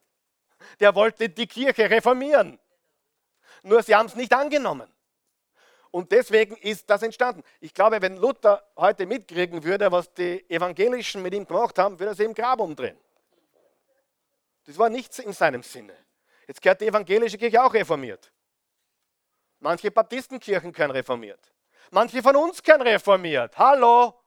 [0.80, 2.58] Der wollte die Kirche reformieren.
[3.62, 4.90] Nur sie haben es nicht angenommen.
[5.90, 7.44] Und deswegen ist das entstanden.
[7.60, 12.12] Ich glaube, wenn Luther heute mitkriegen würde, was die Evangelischen mit ihm gemacht haben, würde
[12.12, 12.98] er sie im Grab umdrehen.
[14.64, 15.94] Das war nichts in seinem Sinne.
[16.48, 18.32] Jetzt gehört die evangelische Kirche auch reformiert.
[19.60, 21.53] Manche Baptistenkirchen können reformiert.
[21.94, 23.56] Manche von uns können reformiert.
[23.56, 24.20] Hallo?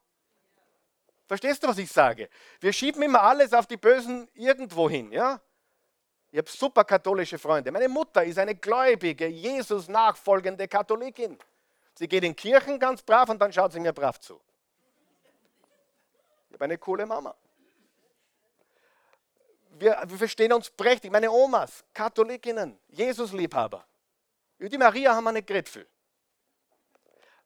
[1.27, 2.29] Verstehst du, was ich sage?
[2.61, 5.11] Wir schieben immer alles auf die Bösen irgendwo hin.
[5.11, 5.41] Ja?
[6.31, 7.69] Ich habe super katholische Freunde.
[7.73, 11.37] Meine Mutter ist eine gläubige, Jesus nachfolgende Katholikin.
[11.95, 14.39] Sie geht in Kirchen ganz brav und dann schaut sie mir brav zu.
[16.47, 17.35] Ich habe eine coole Mama.
[19.71, 21.11] Wir, wir verstehen uns prächtig.
[21.11, 23.85] Meine Omas, Katholikinnen, Jesus-Liebhaber.
[24.57, 25.85] Über die Maria haben wir nicht geredet.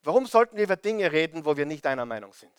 [0.04, 2.54] Warum sollten wir über Dinge reden, wo wir nicht einer Meinung sind?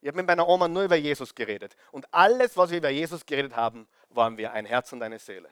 [0.00, 1.76] Ich habe mit meiner Oma nur über Jesus geredet.
[1.92, 5.50] Und alles, was wir über Jesus geredet haben, waren wir ein Herz und eine Seele.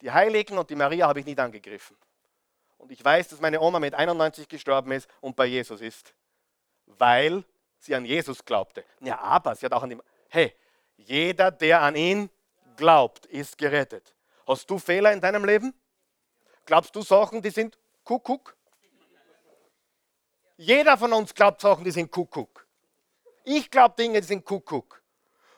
[0.00, 1.96] Die Heiligen und die Maria habe ich nicht angegriffen.
[2.78, 6.14] Und ich weiß, dass meine Oma mit 91 gestorben ist und bei Jesus ist,
[6.86, 7.44] weil
[7.78, 8.84] sie an Jesus glaubte.
[9.00, 10.02] Ja, aber sie hat auch an ihm.
[10.28, 10.54] Hey,
[10.96, 12.30] jeder, der an ihn
[12.76, 14.14] glaubt, ist gerettet.
[14.46, 15.74] Hast du Fehler in deinem Leben?
[16.64, 18.56] Glaubst du Sachen, die sind Kuckuck?
[20.62, 22.64] Jeder von uns glaubt Sachen, die sind Kuckuck.
[23.42, 25.02] Ich glaube Dinge, die sind Kuckuck.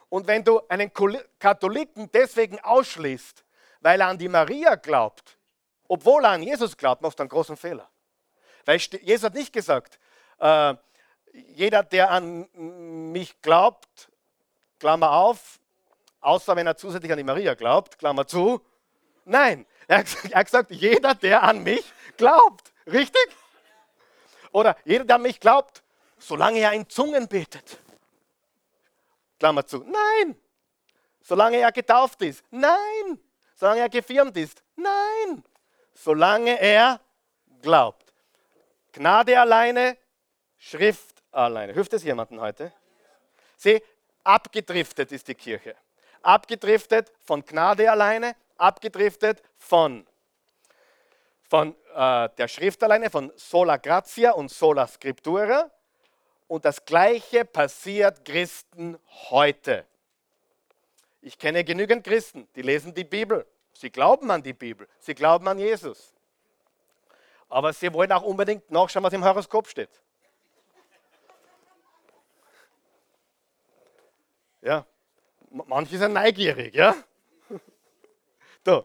[0.09, 0.91] Und wenn du einen
[1.39, 3.45] Katholiken deswegen ausschließt,
[3.81, 5.37] weil er an die Maria glaubt,
[5.89, 7.87] obwohl er an Jesus glaubt, machst du einen großen Fehler.
[8.65, 9.99] Weil Jesus hat nicht gesagt,
[10.39, 10.75] äh,
[11.33, 12.49] jeder, der an
[13.13, 14.11] mich glaubt,
[14.79, 15.61] Klammer auf,
[16.23, 18.65] außer wenn er zusätzlich an die Maria glaubt, Klammer zu.
[19.27, 20.07] Nein, er hat
[20.47, 21.85] gesagt, jeder, der an mich
[22.17, 22.73] glaubt.
[22.87, 23.37] Richtig?
[24.55, 25.83] Oder jeder, der mich glaubt,
[26.17, 27.77] solange er in Zungen betet.
[29.41, 29.79] Klammer zu.
[29.79, 30.37] Nein.
[31.21, 32.45] Solange er getauft ist.
[32.53, 33.19] Nein.
[33.57, 34.63] Solange er gefirmt ist.
[34.77, 35.43] Nein.
[35.93, 37.01] Solange er
[37.63, 38.13] glaubt.
[38.93, 39.99] Gnade alleine,
[40.57, 41.73] Schrift alleine.
[41.73, 42.73] Hilft es jemandem heute?
[43.57, 43.83] Sieh,
[44.23, 45.75] abgedriftet ist die Kirche.
[46.23, 50.07] Abgedriftet von Gnade alleine, abgedriftet von,
[51.49, 55.71] von äh, der Schrift alleine, von sola gratia und sola scriptura.
[56.49, 58.99] Und das Gleiche passiert Christen
[59.31, 59.87] heute.
[61.21, 63.47] Ich kenne genügend Christen, die lesen die Bibel.
[63.73, 64.89] Sie glauben an die Bibel.
[65.01, 66.13] Sie glauben an Jesus.
[67.49, 69.91] Aber sie wollen auch unbedingt nachschauen, was im Horoskop steht.
[74.61, 74.87] Ja,
[75.51, 76.97] manche sind neugierig, ja.
[78.65, 78.85] Da.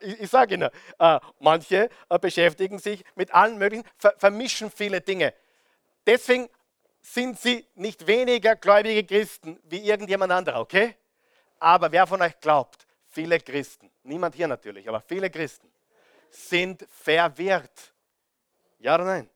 [0.00, 5.00] Ich, ich sage Ihnen, äh, manche äh, beschäftigen sich mit allen möglichen, ver vermischen viele
[5.00, 5.34] Dinge.
[6.06, 6.48] Deswegen
[7.02, 10.96] sind sie nicht weniger gläubige Christen wie irgendjemand anderer, okay?
[11.58, 15.70] Aber wer von euch glaubt, viele Christen, niemand hier natürlich, aber viele Christen
[16.30, 17.92] sind verwirrt.
[18.78, 19.30] Ja oder nein?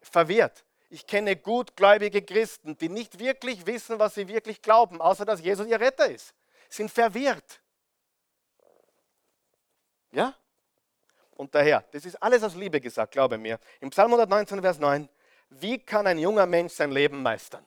[0.00, 0.64] Verwirrt.
[0.90, 5.66] Ich kenne gutgläubige Christen, die nicht wirklich wissen, was sie wirklich glauben, außer dass Jesus
[5.66, 6.34] ihr Retter ist.
[6.68, 7.60] Sind verwirrt.
[10.12, 10.36] Ja?
[11.42, 11.84] und daher.
[11.90, 13.58] Das ist alles aus Liebe gesagt, glaube mir.
[13.80, 15.08] Im Psalm 119, Vers 9.
[15.50, 17.66] Wie kann ein junger Mensch sein Leben meistern?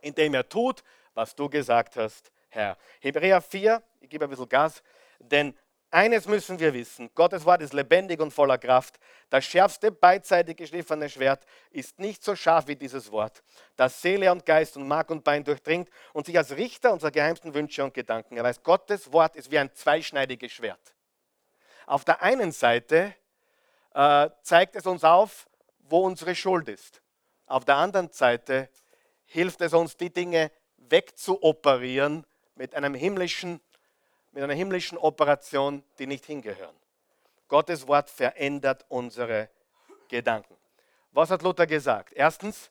[0.00, 2.76] Indem er tut, was du gesagt hast, Herr.
[3.00, 4.82] Hebräer 4, ich gebe ein bisschen Gas,
[5.18, 5.54] denn
[5.90, 8.98] eines müssen wir wissen, Gottes Wort ist lebendig und voller Kraft.
[9.30, 13.42] Das schärfste beidseitig geschliffene Schwert ist nicht so scharf wie dieses Wort,
[13.76, 17.54] das Seele und Geist und Mark und Bein durchdringt und sich als Richter unserer geheimsten
[17.54, 18.62] Wünsche und Gedanken erweist.
[18.62, 20.94] Gottes Wort ist wie ein zweischneidiges Schwert.
[21.88, 23.14] Auf der einen Seite
[23.94, 25.48] äh, zeigt es uns auf,
[25.80, 27.00] wo unsere Schuld ist.
[27.46, 28.68] Auf der anderen Seite
[29.24, 33.60] hilft es uns, die Dinge wegzuoperieren mit einem himmlischen
[34.32, 36.76] mit einer himmlischen Operation, die nicht hingehören.
[37.48, 39.48] Gottes Wort verändert unsere
[40.08, 40.58] Gedanken.
[41.12, 42.12] Was hat Luther gesagt?
[42.12, 42.70] Erstens,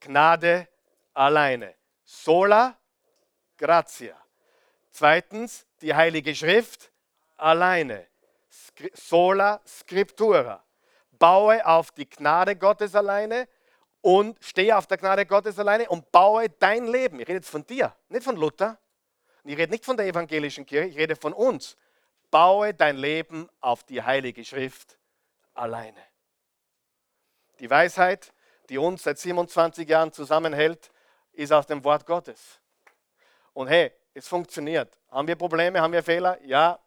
[0.00, 0.66] Gnade
[1.12, 1.74] alleine.
[2.02, 2.78] Sola
[3.58, 4.16] gratia.
[4.90, 6.90] Zweitens, die Heilige Schrift
[7.36, 8.06] alleine.
[8.94, 10.62] Sola scriptura.
[11.12, 13.48] Baue auf die Gnade Gottes alleine
[14.00, 17.20] und stehe auf der Gnade Gottes alleine und baue dein Leben.
[17.20, 18.78] Ich rede jetzt von dir, nicht von Luther,
[19.44, 21.76] ich rede nicht von der evangelischen Kirche, ich rede von uns.
[22.30, 24.98] Baue dein Leben auf die Heilige Schrift
[25.52, 26.02] alleine.
[27.60, 28.32] Die Weisheit,
[28.68, 30.90] die uns seit 27 Jahren zusammenhält,
[31.32, 32.60] ist aus dem Wort Gottes.
[33.52, 34.98] Und hey, es funktioniert.
[35.10, 36.38] Haben wir Probleme, haben wir Fehler?
[36.42, 36.78] Ja,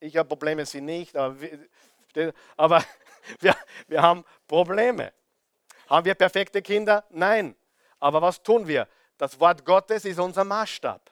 [0.00, 1.40] ich habe Probleme, sie nicht, aber,
[2.14, 2.84] wir, aber
[3.40, 3.56] wir,
[3.86, 5.12] wir haben Probleme.
[5.88, 7.04] Haben wir perfekte Kinder?
[7.10, 7.56] Nein.
[7.98, 8.86] Aber was tun wir?
[9.16, 11.10] Das Wort Gottes ist unser Maßstab.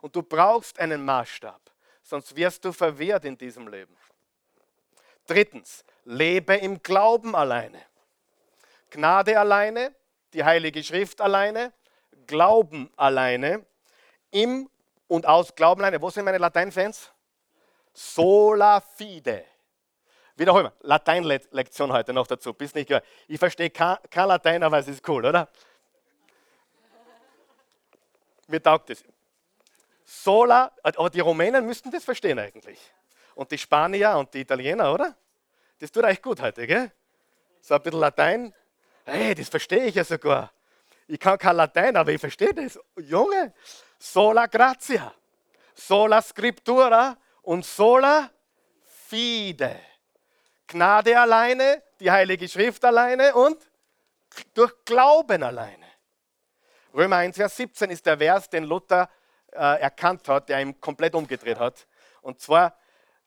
[0.00, 1.60] Und du brauchst einen Maßstab,
[2.02, 3.96] sonst wirst du verwirrt in diesem Leben.
[5.26, 7.80] Drittens, lebe im Glauben alleine.
[8.90, 9.94] Gnade alleine,
[10.34, 11.72] die Heilige Schrift alleine,
[12.26, 13.64] Glauben alleine,
[14.30, 14.68] im
[15.08, 16.02] und aus Glauben alleine.
[16.02, 17.13] Wo sind meine Lateinfans?
[17.94, 19.44] Sola fide.
[20.36, 20.72] Wiederholen wir.
[20.80, 22.52] Lateinlektion heute noch dazu.
[22.52, 22.90] Bis nicht.
[23.28, 25.48] Ich verstehe kein, kein Latein, aber es ist cool, oder?
[28.48, 29.04] Mir taugt es.
[30.04, 32.78] Sola, aber die Rumänen müssten das verstehen eigentlich.
[33.36, 35.16] Und die Spanier und die Italiener, oder?
[35.78, 36.92] Das tut euch gut heute, gell?
[37.60, 38.54] So ein bisschen Latein.
[39.04, 40.52] Hey, das verstehe ich ja sogar.
[41.06, 42.78] Ich kann kein Latein, aber ich verstehe das.
[42.96, 43.54] Junge,
[43.98, 45.14] sola gratia,
[45.74, 48.30] sola scriptura und sola
[49.06, 49.78] fide.
[50.66, 53.58] Gnade alleine, die Heilige Schrift alleine und
[54.54, 55.86] durch Glauben alleine.
[56.92, 59.08] Römer 1, Vers 17 ist der Vers, den Luther
[59.52, 61.86] äh, erkannt hat, der ihm komplett umgedreht hat.
[62.22, 62.76] Und zwar,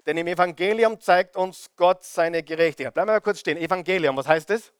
[0.06, 2.94] denn im Evangelium zeigt uns Gott seine Gerechtigkeit.
[2.94, 3.58] Bleiben wir mal kurz stehen.
[3.58, 4.72] Evangelium, was heißt das?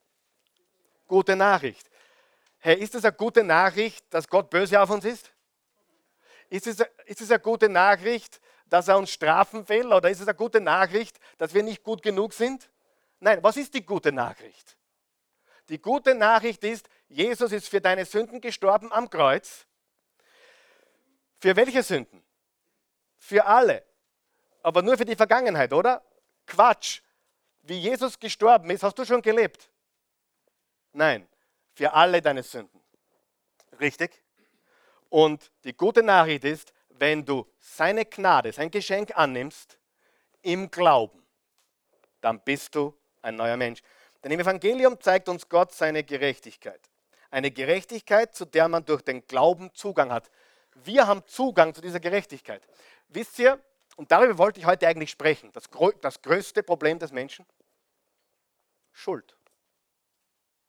[1.08, 1.90] Gute Nachricht.
[2.60, 5.32] Hey, ist es eine gute Nachricht, dass Gott böse auf uns ist?
[6.50, 9.94] Ist es, ist es eine gute Nachricht, dass er uns strafen will?
[9.94, 12.70] Oder ist es eine gute Nachricht, dass wir nicht gut genug sind?
[13.20, 14.78] Nein, was ist die gute Nachricht?
[15.70, 19.68] Die gute Nachricht ist, Jesus ist für deine Sünden gestorben am Kreuz
[21.40, 22.24] für welche Sünden?
[23.18, 23.84] Für alle.
[24.64, 26.04] Aber nur für die Vergangenheit, oder?
[26.46, 27.02] Quatsch.
[27.62, 29.70] Wie Jesus gestorben ist, hast du schon gelebt?
[30.94, 31.28] Nein,
[31.74, 32.82] für alle deine Sünden.
[33.80, 34.24] Richtig?
[35.10, 39.78] Und die gute Nachricht ist, wenn du seine Gnade, sein Geschenk annimmst,
[40.42, 41.24] im Glauben,
[42.22, 43.82] dann bist du ein neuer Mensch.
[44.24, 46.90] Denn im Evangelium zeigt uns Gott seine Gerechtigkeit.
[47.30, 50.30] Eine Gerechtigkeit, zu der man durch den Glauben Zugang hat.
[50.74, 52.66] Wir haben Zugang zu dieser Gerechtigkeit.
[53.10, 53.62] Wisst ihr,
[53.96, 55.66] und darüber wollte ich heute eigentlich sprechen, das,
[56.02, 57.46] das größte Problem des Menschen?
[58.92, 59.36] Schuld.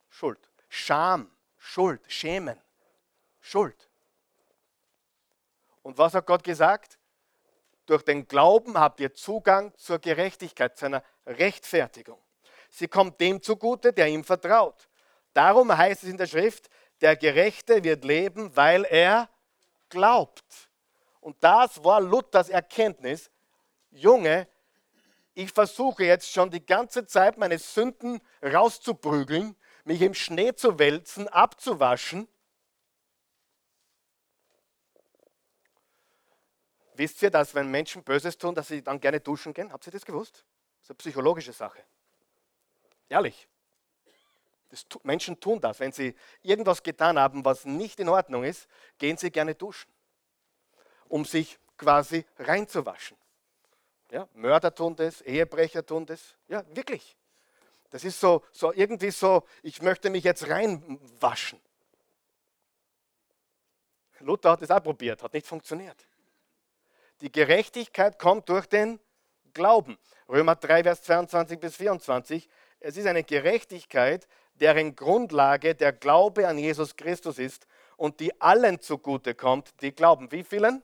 [0.09, 0.39] Schuld.
[0.69, 2.61] Scham, Schuld, Schämen,
[3.41, 3.88] Schuld.
[5.89, 6.99] Und was hat Gott gesagt?
[7.87, 12.21] Durch den Glauben habt ihr Zugang zur Gerechtigkeit, zu einer Rechtfertigung.
[12.69, 14.87] Sie kommt dem zugute, der ihm vertraut.
[15.33, 16.69] Darum heißt es in der Schrift,
[17.01, 19.31] der Gerechte wird leben, weil er
[19.89, 20.69] glaubt.
[21.23, 23.31] Und das war Luthers Erkenntnis.
[23.91, 24.47] Junge,
[25.33, 31.29] ich versuche jetzt schon die ganze Zeit meine Sünden rauszuprügeln, mich im Schnee zu wälzen,
[31.29, 32.29] abzuwaschen.
[36.99, 39.73] Wisst ihr, dass wenn Menschen Böses tun, dass sie dann gerne duschen gehen?
[39.73, 40.45] Habt ihr das gewusst?
[40.81, 41.79] Das ist eine psychologische Sache.
[43.09, 43.47] Ehrlich.
[44.69, 45.79] Das, Menschen tun das.
[45.79, 48.67] Wenn sie irgendwas getan haben, was nicht in Ordnung ist,
[48.99, 49.89] gehen sie gerne duschen,
[51.07, 53.17] um sich quasi reinzuwaschen.
[54.11, 56.35] Ja, Mörder tun das, Ehebrecher tun das.
[56.49, 57.17] Ja, wirklich.
[57.91, 61.61] Das ist so, so irgendwie so, ich möchte mich jetzt reinwaschen.
[64.19, 66.09] Luther hat es auch probiert, hat nicht funktioniert.
[67.21, 69.01] Die Gerechtigkeit kommt durch den
[69.53, 69.99] Glauben.
[70.29, 72.49] Römer 3, Vers 22 bis 24.
[72.81, 77.67] Es ist eine Gerechtigkeit, deren Grundlage der Glaube an Jesus Christus ist
[77.97, 80.31] und die allen zugute kommt, die glauben.
[80.31, 80.83] Wie vielen?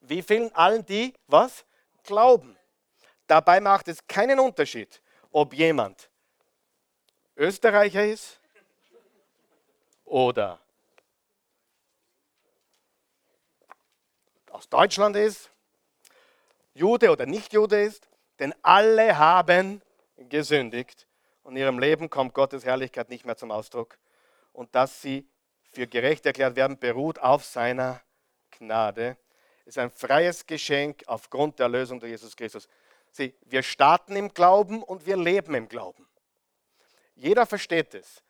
[0.00, 0.52] Wie vielen?
[0.54, 1.64] Allen, die was?
[2.02, 2.56] Glauben.
[3.26, 5.00] Dabei macht es keinen Unterschied,
[5.32, 6.10] ob jemand
[7.36, 8.40] Österreicher ist
[10.04, 10.60] oder
[14.56, 15.50] aus Deutschland ist,
[16.72, 19.82] Jude oder nicht Jude ist, denn alle haben
[20.16, 21.06] gesündigt
[21.42, 23.98] und in ihrem Leben kommt Gottes Herrlichkeit nicht mehr zum Ausdruck.
[24.54, 25.28] Und dass sie
[25.72, 28.00] für gerecht erklärt werden, beruht auf seiner
[28.50, 29.18] Gnade.
[29.66, 32.66] Es ist ein freies Geschenk aufgrund der Erlösung durch Jesus Christus.
[33.10, 36.08] Sie, wir starten im Glauben und wir leben im Glauben.
[37.14, 38.22] Jeder versteht es.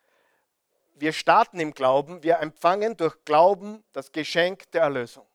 [0.95, 5.27] Wir starten im Glauben, wir empfangen durch Glauben das Geschenk der Erlösung.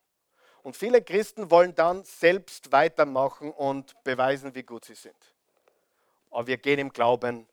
[0.62, 5.16] Und viele Christen wollen dann selbst weitermachen und beweisen, wie gut sie sind.
[6.30, 7.48] Aber wir gehen im Glauben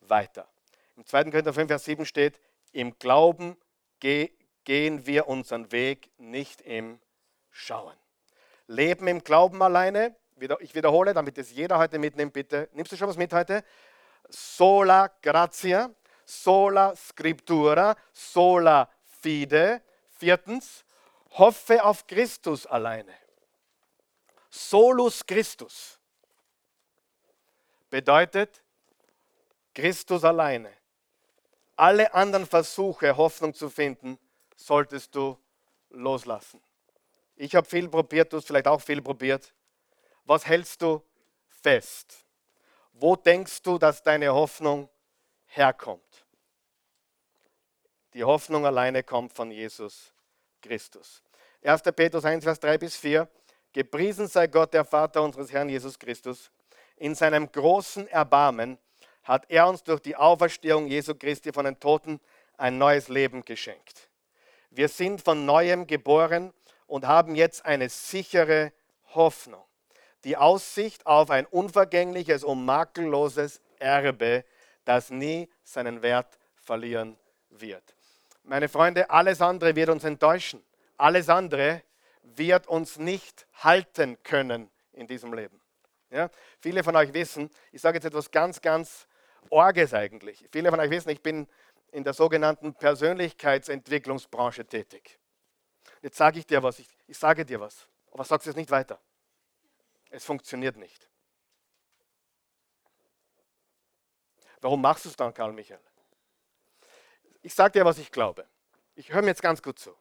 [0.00, 0.48] weiter.
[0.96, 1.24] Im 2.
[1.24, 2.40] Korinther 5, Vers 7 steht,
[2.72, 3.56] im Glauben
[4.00, 7.00] gehen wir unseren Weg nicht im
[7.50, 7.96] Schauen.
[8.66, 10.16] Leben im Glauben alleine,
[10.60, 12.68] ich wiederhole, damit es jeder heute mitnimmt, bitte.
[12.72, 13.62] Nimmst du schon was mit heute?
[14.28, 15.90] Sola gratia,
[16.24, 18.90] sola scriptura, sola
[19.20, 19.80] fide.
[20.18, 20.84] Viertens,
[21.38, 23.14] hoffe auf Christus alleine.
[24.50, 25.98] Solus Christus
[27.90, 28.62] bedeutet
[29.74, 30.72] Christus alleine.
[31.76, 34.18] Alle anderen Versuche, Hoffnung zu finden,
[34.56, 35.36] solltest du
[35.90, 36.62] loslassen.
[37.34, 39.52] Ich habe viel probiert, du hast vielleicht auch viel probiert.
[40.24, 41.02] Was hältst du
[41.48, 42.24] fest?
[42.92, 44.88] Wo denkst du, dass deine Hoffnung
[45.46, 46.26] herkommt?
[48.12, 50.13] Die Hoffnung alleine kommt von Jesus
[50.64, 51.22] Christus.
[51.62, 51.82] 1.
[51.94, 53.28] Petrus 1, Vers 3 bis 4.
[53.72, 56.50] Gepriesen sei Gott, der Vater unseres Herrn Jesus Christus.
[56.96, 58.78] In seinem großen Erbarmen
[59.24, 62.20] hat er uns durch die Auferstehung Jesu Christi von den Toten
[62.56, 64.08] ein neues Leben geschenkt.
[64.70, 66.52] Wir sind von neuem geboren
[66.86, 68.72] und haben jetzt eine sichere
[69.14, 69.64] Hoffnung.
[70.24, 74.44] Die Aussicht auf ein unvergängliches und makelloses Erbe,
[74.84, 77.18] das nie seinen Wert verlieren
[77.50, 77.93] wird.
[78.44, 80.62] Meine Freunde, alles andere wird uns enttäuschen.
[80.96, 81.82] Alles andere
[82.22, 85.60] wird uns nicht halten können in diesem Leben.
[86.10, 86.30] Ja?
[86.60, 89.06] Viele von euch wissen, ich sage jetzt etwas ganz, ganz
[89.50, 90.46] Orges eigentlich.
[90.52, 91.48] Viele von euch wissen, ich bin
[91.90, 95.18] in der sogenannten Persönlichkeitsentwicklungsbranche tätig.
[96.02, 99.00] Jetzt sage ich dir was, ich, ich sage dir was, aber sagst es nicht weiter.
[100.10, 101.08] Es funktioniert nicht.
[104.60, 105.80] Warum machst du es dann, Karl Michael?
[107.44, 108.48] Ich sage dir, was ich glaube.
[108.94, 109.94] Ich höre mir jetzt ganz gut zu.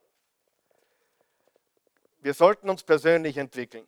[2.20, 3.86] Wir sollten uns persönlich entwickeln.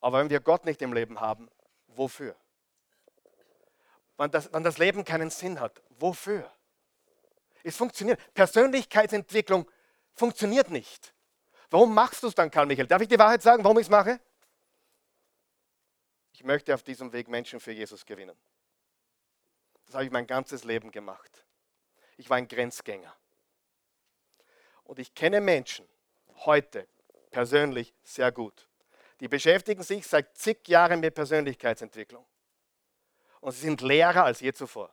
[0.00, 1.48] Aber wenn wir Gott nicht im Leben haben,
[1.86, 2.34] wofür?
[4.16, 6.50] Wenn das, wenn das Leben keinen Sinn hat, wofür?
[7.62, 8.20] Es funktioniert.
[8.34, 9.70] Persönlichkeitsentwicklung
[10.12, 11.14] funktioniert nicht.
[11.70, 12.88] Warum machst du es dann, Karl Michael?
[12.88, 14.18] Darf ich die Wahrheit sagen, warum ich es mache?
[16.32, 18.36] Ich möchte auf diesem Weg Menschen für Jesus gewinnen.
[19.86, 21.43] Das habe ich mein ganzes Leben gemacht.
[22.16, 23.14] Ich war ein Grenzgänger.
[24.84, 25.88] Und ich kenne Menschen
[26.44, 26.86] heute
[27.30, 28.68] persönlich sehr gut.
[29.20, 32.24] Die beschäftigen sich seit zig Jahren mit Persönlichkeitsentwicklung
[33.44, 34.90] und sie sind leerer als je zuvor.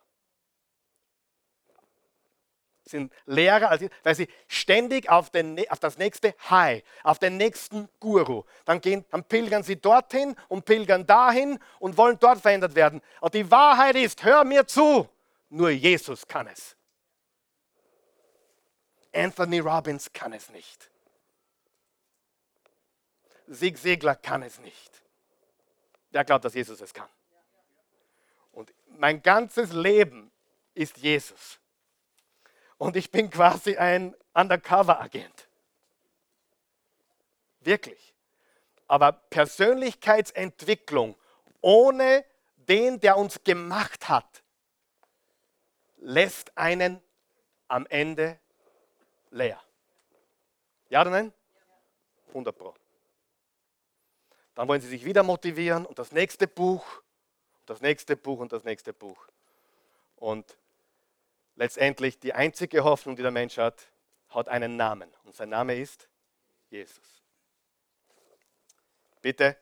[2.84, 7.18] Sie sind leerer als je, weil sie ständig auf, den, auf das nächste High, auf
[7.18, 8.44] den nächsten Guru.
[8.66, 13.02] Dann, gehen, dann pilgern sie dorthin und pilgern dahin und wollen dort verändert werden.
[13.22, 15.08] Und die Wahrheit ist, hör mir zu,
[15.48, 16.76] nur Jesus kann es.
[19.14, 20.90] Anthony Robbins kann es nicht.
[23.48, 25.02] Sieg Segler kann es nicht.
[26.14, 27.10] Der glaubt, dass Jesus es kann.
[28.52, 30.32] Und mein ganzes Leben
[30.74, 31.60] ist Jesus.
[32.78, 35.48] Und ich bin quasi ein Undercover-Agent.
[37.60, 38.16] Wirklich.
[38.88, 41.16] Aber Persönlichkeitsentwicklung
[41.62, 44.44] ohne den, der uns gemacht hat,
[45.98, 47.02] lässt einen
[47.68, 48.40] am Ende
[49.32, 49.62] leer.
[50.90, 51.34] Ja oder nein?
[52.30, 52.74] 100 Pro.
[54.56, 57.02] Dann wollen sie sich wieder motivieren und das nächste Buch
[57.72, 59.28] das nächste Buch und das nächste Buch.
[60.18, 60.58] Und
[61.56, 63.88] letztendlich die einzige Hoffnung, die der Mensch hat,
[64.30, 65.10] hat einen Namen.
[65.24, 66.10] Und sein Name ist
[66.70, 67.24] Jesus.
[69.22, 69.58] Bitte,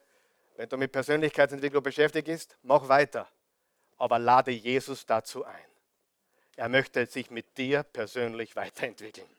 [0.56, 3.28] wenn du mit Persönlichkeitsentwicklung beschäftigt bist, mach weiter.
[3.98, 5.66] Aber lade Jesus dazu ein.
[6.56, 9.30] Er möchte sich mit dir persönlich weiterentwickeln.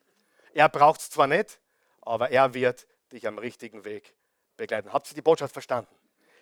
[0.55, 1.61] Er braucht es zwar nicht,
[2.01, 4.15] aber er wird dich am richtigen Weg
[4.57, 4.93] begleiten.
[4.93, 5.95] Habt ihr die Botschaft verstanden?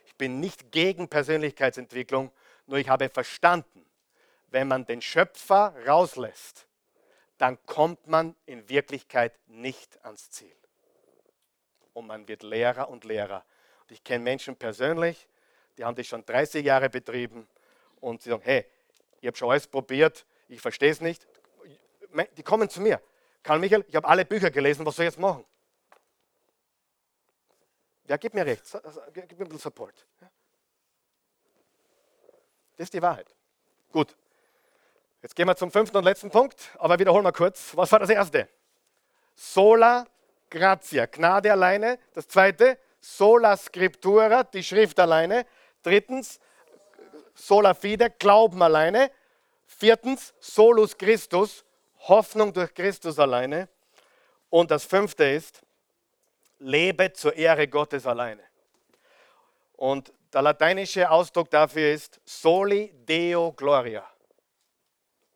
[0.07, 2.33] Ich bin nicht gegen Persönlichkeitsentwicklung,
[2.67, 3.85] nur ich habe verstanden,
[4.49, 6.67] wenn man den Schöpfer rauslässt,
[7.37, 10.55] dann kommt man in Wirklichkeit nicht ans Ziel.
[11.93, 13.45] Und man wird Lehrer und Lehrer.
[13.81, 15.29] Und ich kenne Menschen persönlich,
[15.77, 17.47] die haben das schon 30 Jahre betrieben
[18.01, 18.67] und sie sagen, hey,
[19.21, 21.27] ich habe schon alles probiert, ich verstehe es nicht.
[22.37, 23.01] Die kommen zu mir.
[23.43, 25.45] Karl Michael, ich habe alle Bücher gelesen, was soll ich jetzt machen?
[28.07, 28.65] Ja, gib mir recht,
[29.13, 30.07] gib mir ein bisschen Support.
[32.77, 33.35] Das ist die Wahrheit.
[33.93, 34.17] Gut.
[35.21, 37.77] Jetzt gehen wir zum fünften und letzten Punkt, aber wiederholen wir kurz.
[37.77, 38.49] Was war das erste?
[39.35, 40.07] Sola
[40.49, 41.99] gratia, Gnade alleine.
[42.15, 45.47] Das zweite, sola scriptura, die Schrift alleine.
[45.83, 46.41] Drittens,
[47.35, 49.11] sola fide, Glauben alleine.
[49.67, 51.65] Viertens, solus Christus,
[52.01, 53.69] Hoffnung durch Christus alleine.
[54.51, 55.63] Und das fünfte ist,
[56.59, 58.43] lebe zur Ehre Gottes alleine.
[59.77, 64.07] Und der lateinische Ausdruck dafür ist soli deo gloria.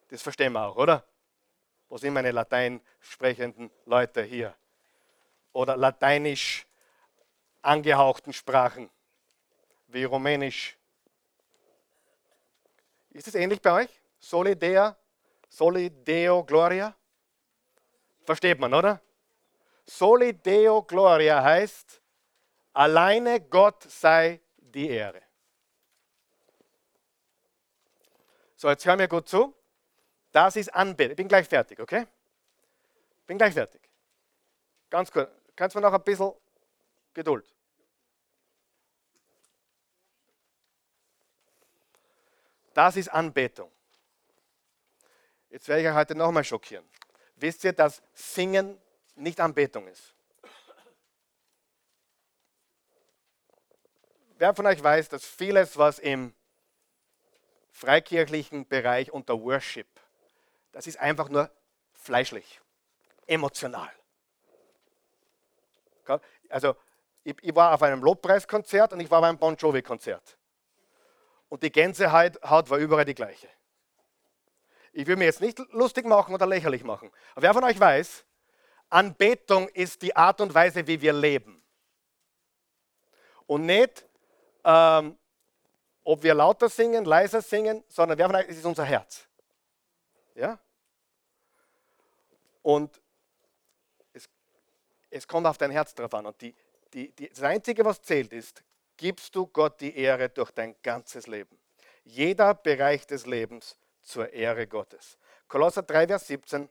[0.08, 1.04] Das verstehen wir auch, oder?
[1.88, 4.54] Wo sind meine latein sprechenden Leute hier?
[5.52, 6.66] Oder lateinisch
[7.62, 8.90] angehauchten Sprachen,
[9.86, 10.76] wie Rumänisch.
[13.10, 13.90] Ist es ähnlich bei euch?
[14.18, 14.96] Soli dea,
[15.52, 16.94] soli deo gloria?
[18.24, 19.00] Versteht man, oder?
[19.84, 22.00] Soli deo gloria heißt,
[22.72, 25.22] alleine Gott sei die Ehre.
[28.56, 29.54] So, jetzt hör mir gut zu.
[30.30, 31.10] Das ist Anbetung.
[31.10, 32.06] Ich bin gleich fertig, okay?
[33.26, 33.82] Bin gleich fertig.
[34.88, 35.30] Ganz kurz.
[35.54, 36.32] Kannst du mir noch ein bisschen
[37.12, 37.44] Geduld?
[42.72, 43.70] Das ist Anbetung.
[45.52, 46.84] Jetzt werde ich euch heute nochmal schockieren.
[47.36, 48.80] Wisst ihr, dass Singen
[49.14, 50.14] nicht Anbetung ist?
[54.38, 56.34] Wer von euch weiß, dass vieles, was im
[57.70, 59.86] freikirchlichen Bereich unter Worship
[60.72, 61.50] das ist einfach nur
[61.92, 62.60] fleischlich,
[63.26, 63.90] emotional.
[66.48, 66.74] Also
[67.22, 70.36] ich, war auf einem Lobpreiskonzert und ich war beim Bon Jovi-Konzert.
[71.48, 73.48] Und die Gänsehaut war überall die gleiche.
[74.92, 77.10] Ich will mir jetzt nicht lustig machen oder lächerlich machen.
[77.32, 78.24] Aber wer von euch weiß,
[78.90, 81.62] Anbetung ist die Art und Weise, wie wir leben.
[83.46, 84.06] Und nicht,
[84.64, 85.18] ähm,
[86.04, 89.26] ob wir lauter singen, leiser singen, sondern wer von euch, es ist unser Herz.
[90.34, 90.58] Ja?
[92.60, 93.00] Und
[94.12, 94.28] es,
[95.10, 96.26] es kommt auf dein Herz drauf an.
[96.26, 96.54] Und die,
[96.92, 98.62] die, die, das Einzige, was zählt, ist,
[98.96, 101.58] gibst du Gott die Ehre durch dein ganzes Leben.
[102.04, 105.18] Jeder Bereich des Lebens zur Ehre Gottes.
[105.48, 106.68] Kolosser 3, Vers 17.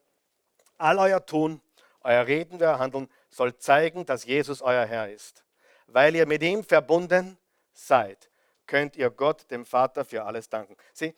[0.78, 1.62] All euer Tun,
[2.02, 5.44] euer Reden, euer Handeln soll zeigen, dass Jesus euer Herr ist.
[5.88, 7.38] Weil ihr mit ihm verbunden
[7.74, 8.30] seid,
[8.66, 10.76] könnt ihr Gott, dem Vater, für alles danken.
[10.94, 11.14] Sieh,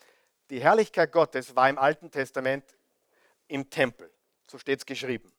[0.50, 2.78] die Herrlichkeit Gottes war im Alten Testament
[3.48, 4.12] im Tempel.
[4.50, 5.32] So steht es geschrieben.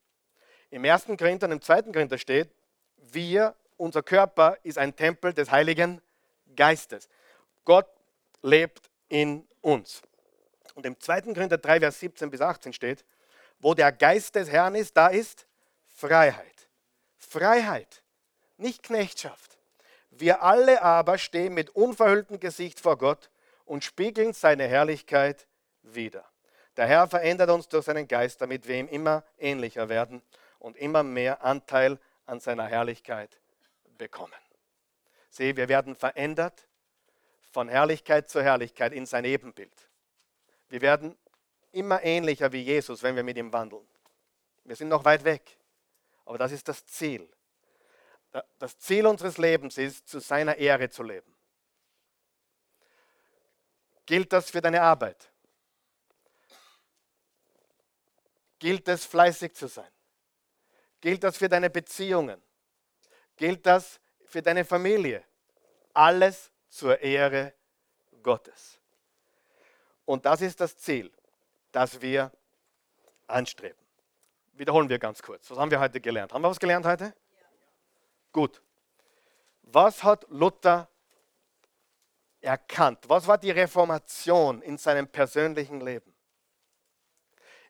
[0.71, 2.51] Im ersten Korinther und im zweiten Korinther steht,
[2.97, 6.01] wir, unser Körper ist ein Tempel des Heiligen
[6.57, 7.09] Geistes.
[7.65, 7.87] Gott
[8.43, 10.03] lebt in uns.
[10.75, 13.05] Und im zweiten Korinther 3, Vers 17 bis 18 steht,
[13.59, 15.47] wo der Geist des Herrn ist, da ist
[15.87, 16.69] Freiheit.
[17.17, 18.03] Freiheit,
[18.57, 19.59] nicht Knechtschaft.
[20.11, 23.31] Wir alle aber stehen mit unverhülltem Gesicht vor Gott
[23.65, 25.47] und spiegeln seine Herrlichkeit
[25.83, 26.25] wider.
[26.77, 30.23] Der Herr verändert uns durch seinen Geist, damit wir ihm immer ähnlicher werden
[30.59, 33.41] und immer mehr Anteil an seiner Herrlichkeit
[33.97, 34.33] bekommen.
[35.31, 36.69] Sieh, wir werden verändert
[37.53, 39.89] von Herrlichkeit zu Herrlichkeit in sein Ebenbild.
[40.75, 41.17] Wir werden
[41.71, 43.87] immer ähnlicher wie Jesus, wenn wir mit ihm wandeln.
[44.65, 45.57] Wir sind noch weit weg,
[46.25, 47.33] aber das ist das Ziel.
[48.59, 51.33] Das Ziel unseres Lebens ist, zu seiner Ehre zu leben.
[54.05, 55.31] Gilt das für deine Arbeit?
[58.59, 59.93] Gilt es, fleißig zu sein?
[61.01, 62.43] Gilt das für deine Beziehungen?
[63.37, 65.23] Gilt das für deine Familie?
[65.93, 67.55] Alles zur Ehre
[68.25, 68.81] Gottes.
[70.05, 71.11] Und das ist das Ziel,
[71.73, 72.31] das wir
[73.27, 73.79] anstreben.
[74.53, 75.51] Wiederholen wir ganz kurz.
[75.51, 76.33] Was haben wir heute gelernt?
[76.33, 77.05] Haben wir was gelernt heute?
[77.05, 77.47] Ja.
[78.33, 78.63] Gut.
[79.63, 80.89] Was hat Luther
[82.41, 83.01] erkannt?
[83.09, 86.15] Was war die Reformation in seinem persönlichen Leben?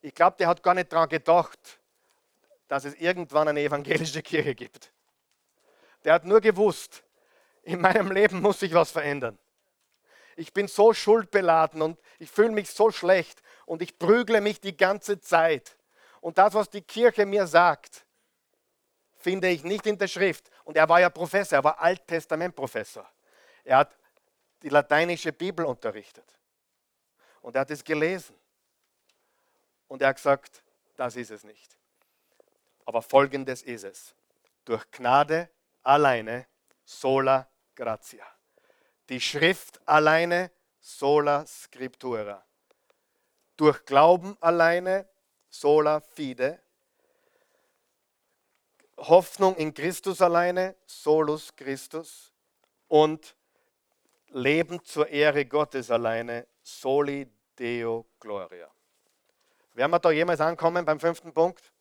[0.03, 1.81] Ich glaube, der hat gar nicht daran gedacht,
[2.69, 4.93] dass es irgendwann eine evangelische Kirche gibt.
[6.05, 7.03] Der hat nur gewusst,
[7.63, 9.39] in meinem Leben muss sich was verändern.
[10.37, 14.77] Ich bin so schuldbeladen und ich fühle mich so schlecht und ich prügle mich die
[14.77, 15.77] ganze Zeit.
[16.21, 18.05] Und das, was die Kirche mir sagt,
[19.17, 20.51] finde ich nicht in der Schrift.
[20.65, 23.09] Und er war ja Professor, er war Alttestamentprofessor.
[23.65, 23.97] Er hat
[24.63, 26.25] die lateinische Bibel unterrichtet.
[27.41, 28.35] Und er hat es gelesen.
[29.89, 30.63] Und er hat gesagt,
[30.97, 31.77] das ist es nicht.
[32.85, 34.15] Aber folgendes ist es.
[34.65, 35.51] Durch Gnade
[35.83, 36.47] alleine,
[36.85, 38.27] sola gratia.
[39.09, 40.51] Die Schrift alleine,
[40.81, 42.45] sola scriptura.
[43.57, 45.09] Durch Glauben alleine,
[45.49, 46.61] sola fide.
[48.97, 52.33] Hoffnung in Christus alleine, solus Christus.
[52.89, 53.37] Und
[54.29, 57.29] Leben zur Ehre Gottes alleine, soli
[57.59, 58.71] Deo Gloria.
[59.75, 61.73] Werden wir da jemals ankommen beim fünften Punkt?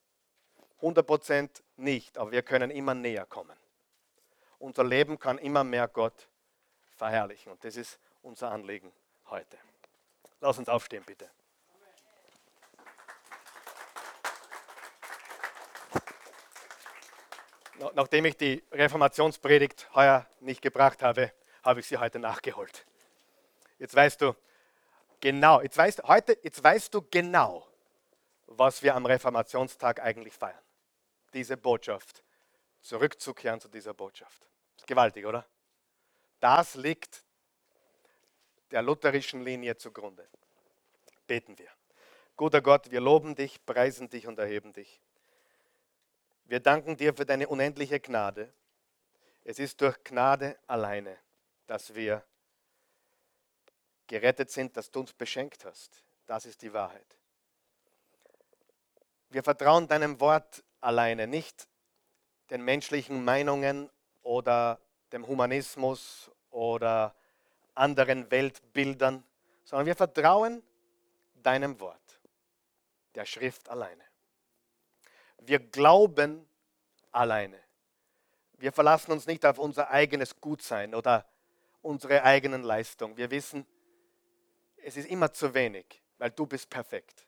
[0.81, 3.57] 100% nicht, aber wir können immer näher kommen.
[4.59, 6.27] Unser Leben kann immer mehr Gott
[7.03, 8.89] verherrlichen und das ist unser Anliegen
[9.25, 9.57] heute.
[10.39, 11.29] Lass uns aufstehen, bitte.
[17.93, 22.85] Nachdem ich die Reformationspredigt heuer nicht gebracht habe, habe ich sie heute nachgeholt.
[23.79, 24.33] Jetzt weißt du
[25.19, 27.67] genau, jetzt weißt, heute, jetzt weißt du genau,
[28.47, 30.63] was wir am Reformationstag eigentlich feiern.
[31.33, 32.23] Diese Botschaft.
[32.79, 34.47] Zurückzukehren zu dieser Botschaft.
[34.77, 35.45] ist gewaltig, oder?
[36.43, 37.23] Das liegt
[38.71, 40.27] der lutherischen Linie zugrunde.
[41.25, 41.69] Beten wir.
[42.35, 44.99] Guter Gott, wir loben dich, preisen dich und erheben dich.
[46.43, 48.51] Wir danken dir für deine unendliche Gnade.
[49.45, 51.17] Es ist durch Gnade alleine,
[51.65, 52.21] dass wir
[54.07, 56.03] gerettet sind, dass du uns beschenkt hast.
[56.25, 57.17] Das ist die Wahrheit.
[59.29, 61.69] Wir vertrauen deinem Wort alleine, nicht
[62.49, 63.89] den menschlichen Meinungen
[64.23, 64.81] oder
[65.13, 67.15] dem Humanismus oder
[67.75, 69.23] anderen Weltbildern,
[69.63, 70.63] sondern wir vertrauen
[71.35, 72.19] deinem Wort,
[73.15, 74.03] der Schrift alleine.
[75.39, 76.47] Wir glauben
[77.11, 77.59] alleine.
[78.57, 81.25] Wir verlassen uns nicht auf unser eigenes Gutsein oder
[81.81, 83.17] unsere eigenen Leistungen.
[83.17, 83.65] Wir wissen,
[84.77, 87.25] es ist immer zu wenig, weil du bist perfekt.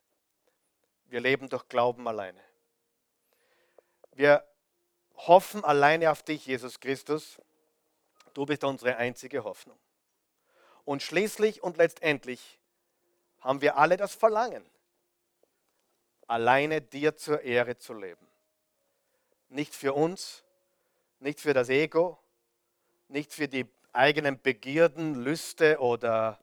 [1.07, 2.41] Wir leben durch Glauben alleine.
[4.13, 4.45] Wir
[5.15, 7.41] hoffen alleine auf dich, Jesus Christus.
[8.35, 9.79] Du bist unsere einzige Hoffnung.
[10.83, 12.59] Und schließlich und letztendlich
[13.39, 14.63] haben wir alle das Verlangen,
[16.27, 18.27] alleine dir zur Ehre zu leben.
[19.47, 20.43] Nicht für uns,
[21.19, 22.19] nicht für das Ego,
[23.07, 26.37] nicht für die eigenen Begierden, Lüste oder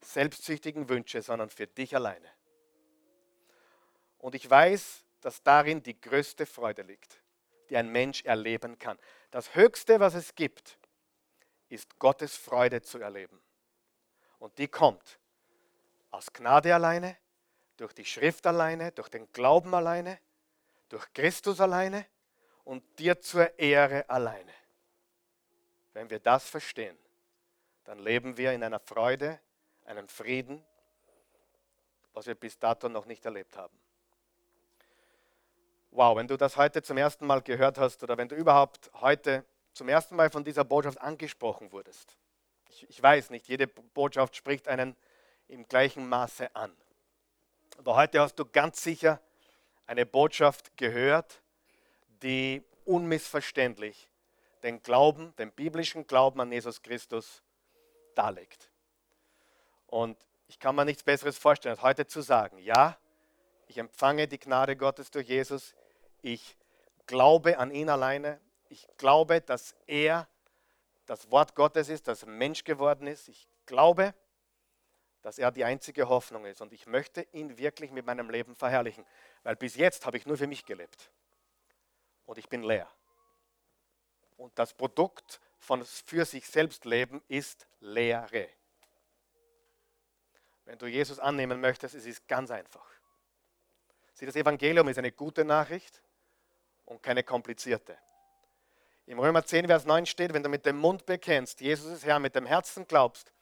[0.00, 2.28] selbstsüchtigen Wünsche, sondern für dich alleine.
[4.18, 7.22] Und ich weiß, dass darin die größte Freude liegt,
[7.70, 8.98] die ein Mensch erleben kann.
[9.30, 10.78] Das Höchste, was es gibt,
[11.68, 13.40] ist Gottes Freude zu erleben.
[14.38, 15.18] Und die kommt
[16.10, 17.16] aus Gnade alleine,
[17.76, 20.18] durch die Schrift alleine, durch den Glauben alleine,
[20.88, 22.06] durch Christus alleine
[22.64, 24.52] und dir zur Ehre alleine.
[25.92, 26.96] Wenn wir das verstehen,
[27.84, 29.40] dann leben wir in einer Freude,
[29.84, 30.64] einem Frieden,
[32.12, 33.78] was wir bis dato noch nicht erlebt haben
[35.96, 39.44] wow, wenn du das heute zum ersten Mal gehört hast oder wenn du überhaupt heute
[39.76, 42.16] zum ersten Mal von dieser Botschaft angesprochen wurdest.
[42.70, 44.96] Ich, ich weiß nicht, jede Botschaft spricht einen
[45.48, 46.74] im gleichen Maße an.
[47.76, 49.20] Aber heute hast du ganz sicher
[49.86, 51.42] eine Botschaft gehört,
[52.22, 54.08] die unmissverständlich
[54.62, 57.42] den Glauben, den biblischen Glauben an Jesus Christus
[58.14, 58.70] darlegt.
[59.86, 60.16] Und
[60.48, 62.96] ich kann mir nichts Besseres vorstellen, als heute zu sagen, ja,
[63.66, 65.74] ich empfange die Gnade Gottes durch Jesus,
[66.22, 66.56] ich
[67.06, 68.40] glaube an ihn alleine.
[68.68, 70.28] Ich glaube, dass er
[71.06, 73.28] das Wort Gottes ist, das Mensch geworden ist.
[73.28, 74.14] Ich glaube,
[75.22, 76.60] dass er die einzige Hoffnung ist.
[76.60, 79.04] Und ich möchte ihn wirklich mit meinem Leben verherrlichen.
[79.42, 81.10] Weil bis jetzt habe ich nur für mich gelebt.
[82.26, 82.88] Und ich bin leer.
[84.36, 88.48] Und das Produkt von für sich selbst leben ist Leere.
[90.64, 92.86] Wenn du Jesus annehmen möchtest, es ist ganz einfach.
[94.14, 96.02] Sieh, das Evangelium ist eine gute Nachricht
[96.84, 97.96] und keine komplizierte.
[99.06, 102.18] Im Römer 10, Vers 9 steht, wenn du mit dem Mund bekennst, Jesus ist Herr,
[102.18, 103.32] mit dem Herzen glaubst,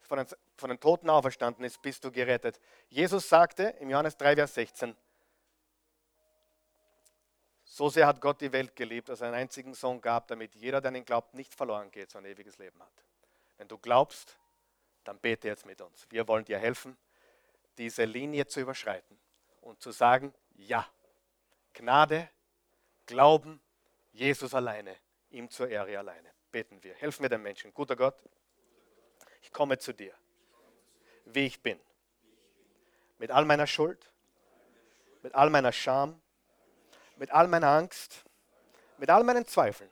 [0.00, 2.60] von den, von den Toten auferstanden ist, bist du gerettet.
[2.88, 4.96] Jesus sagte im Johannes 3, Vers 16,
[7.64, 10.80] so sehr hat Gott die Welt geliebt, dass er einen einzigen Sohn gab, damit jeder,
[10.80, 13.04] der an ihn glaubt, nicht verloren geht, sondern ewiges Leben hat.
[13.56, 14.36] Wenn du glaubst,
[15.04, 16.06] dann bete jetzt mit uns.
[16.10, 16.98] Wir wollen dir helfen,
[17.78, 19.18] diese Linie zu überschreiten
[19.60, 20.86] und zu sagen, ja,
[21.72, 22.28] Gnade
[23.06, 23.60] Glauben,
[24.12, 24.94] Jesus alleine,
[25.32, 26.32] ihm zur Ehre alleine.
[26.50, 26.94] Beten wir.
[26.94, 27.72] Helfen wir den Menschen.
[27.72, 28.16] Guter Gott,
[29.40, 30.14] ich komme zu dir,
[31.24, 31.80] wie ich bin.
[33.18, 34.10] Mit all meiner Schuld,
[35.22, 36.20] mit all meiner Scham,
[37.16, 38.24] mit all meiner Angst,
[38.98, 39.90] mit all meinen Zweifeln.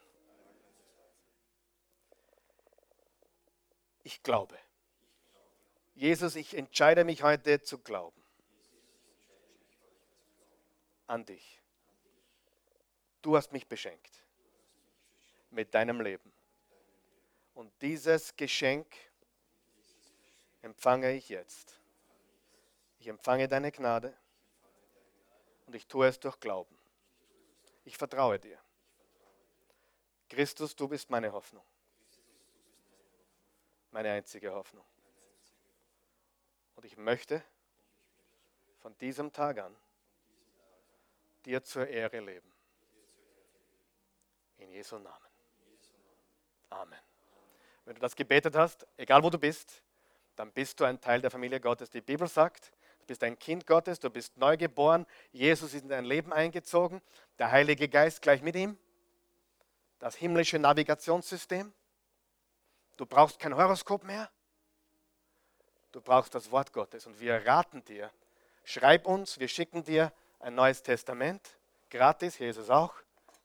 [4.03, 4.59] Ich glaube.
[5.95, 8.21] Jesus, ich entscheide mich heute zu glauben.
[11.07, 11.61] An dich.
[13.23, 14.21] Du hast mich beschenkt
[15.51, 16.33] mit deinem Leben.
[17.55, 18.87] Und dieses Geschenk
[20.63, 21.81] empfange ich jetzt.
[22.99, 24.17] Ich empfange deine Gnade
[25.67, 26.77] und ich tue es durch Glauben.
[27.85, 28.59] Ich vertraue dir.
[30.29, 31.65] Christus, du bist meine Hoffnung.
[33.91, 34.85] Meine einzige Hoffnung.
[36.77, 37.43] Und ich möchte
[38.79, 39.77] von diesem Tag an
[41.45, 42.53] dir zur Ehre leben.
[44.59, 45.30] In Jesu Namen.
[46.71, 46.99] Amen.
[47.85, 49.83] Wenn du das gebetet hast, egal wo du bist,
[50.37, 51.91] dann bist du ein Teil der Familie Gottes.
[51.91, 55.89] Die Bibel sagt, du bist ein Kind Gottes, du bist neu geboren, Jesus ist in
[55.89, 57.03] dein Leben eingezogen,
[57.39, 58.79] der Heilige Geist gleich mit ihm,
[59.99, 61.73] das himmlische Navigationssystem.
[62.97, 64.31] Du brauchst kein Horoskop mehr,
[65.93, 68.11] du brauchst das Wort Gottes und wir raten dir,
[68.65, 71.59] schreib uns, wir schicken dir ein neues Testament,
[71.91, 72.95] gratis, Jesus auch.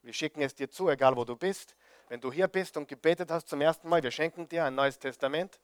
[0.01, 1.75] Wir schicken es dir zu, egal wo du bist.
[2.07, 4.99] Wenn du hier bist und gebetet hast zum ersten Mal, wir schenken dir ein neues
[4.99, 5.59] Testament.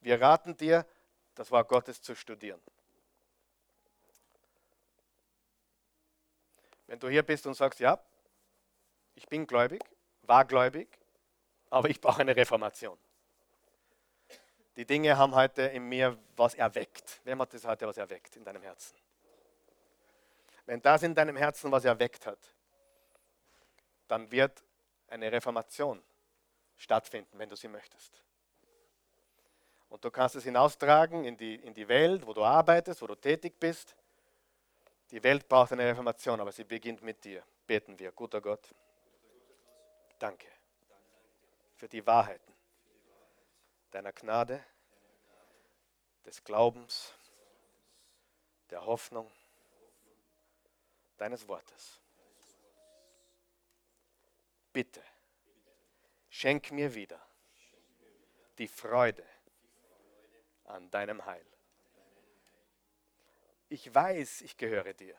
[0.00, 0.86] Wir raten dir,
[1.34, 2.60] das Wort Gottes zu studieren.
[6.86, 7.98] Wenn du hier bist und sagst, ja,
[9.14, 9.82] ich bin gläubig,
[10.22, 10.88] war gläubig,
[11.70, 12.98] aber ich brauche eine Reformation.
[14.76, 17.20] Die Dinge haben heute in mir was erweckt.
[17.24, 18.96] Wem hat das heute was erweckt in deinem Herzen?
[20.66, 22.38] Wenn das in deinem Herzen was erweckt hat,
[24.08, 24.63] dann wird
[25.14, 26.02] eine Reformation
[26.76, 28.22] stattfinden, wenn du sie möchtest.
[29.88, 33.14] Und du kannst es hinaustragen in die, in die Welt, wo du arbeitest, wo du
[33.14, 33.96] tätig bist.
[35.10, 37.44] Die Welt braucht eine Reformation, aber sie beginnt mit dir.
[37.66, 38.74] Beten wir, guter Gott.
[40.18, 40.48] Danke
[41.76, 42.52] für die Wahrheiten
[43.92, 44.64] deiner Gnade,
[46.24, 47.14] des Glaubens,
[48.70, 49.30] der Hoffnung,
[51.16, 52.00] deines Wortes.
[54.74, 55.04] Bitte,
[56.28, 57.24] schenk mir wieder
[58.58, 59.24] die Freude
[60.64, 61.46] an deinem Heil.
[63.68, 65.16] Ich weiß, ich gehöre dir.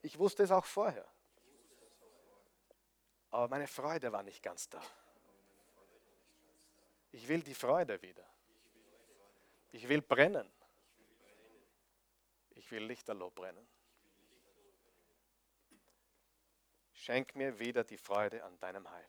[0.00, 1.08] Ich wusste es auch vorher.
[3.30, 4.80] Aber meine Freude war nicht ganz da.
[7.10, 8.24] Ich will die Freude wieder.
[9.72, 10.48] Ich will brennen.
[12.50, 13.71] Ich will lichterloh brennen.
[17.02, 19.08] Schenk mir wieder die Freude an deinem Heil.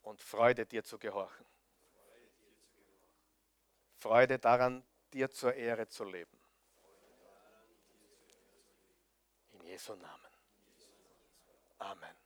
[0.00, 1.44] Und Freude dir zu gehorchen.
[3.98, 6.40] Freude daran, dir zur Ehre zu leben.
[9.50, 10.32] In Jesu Namen.
[11.76, 12.19] Amen.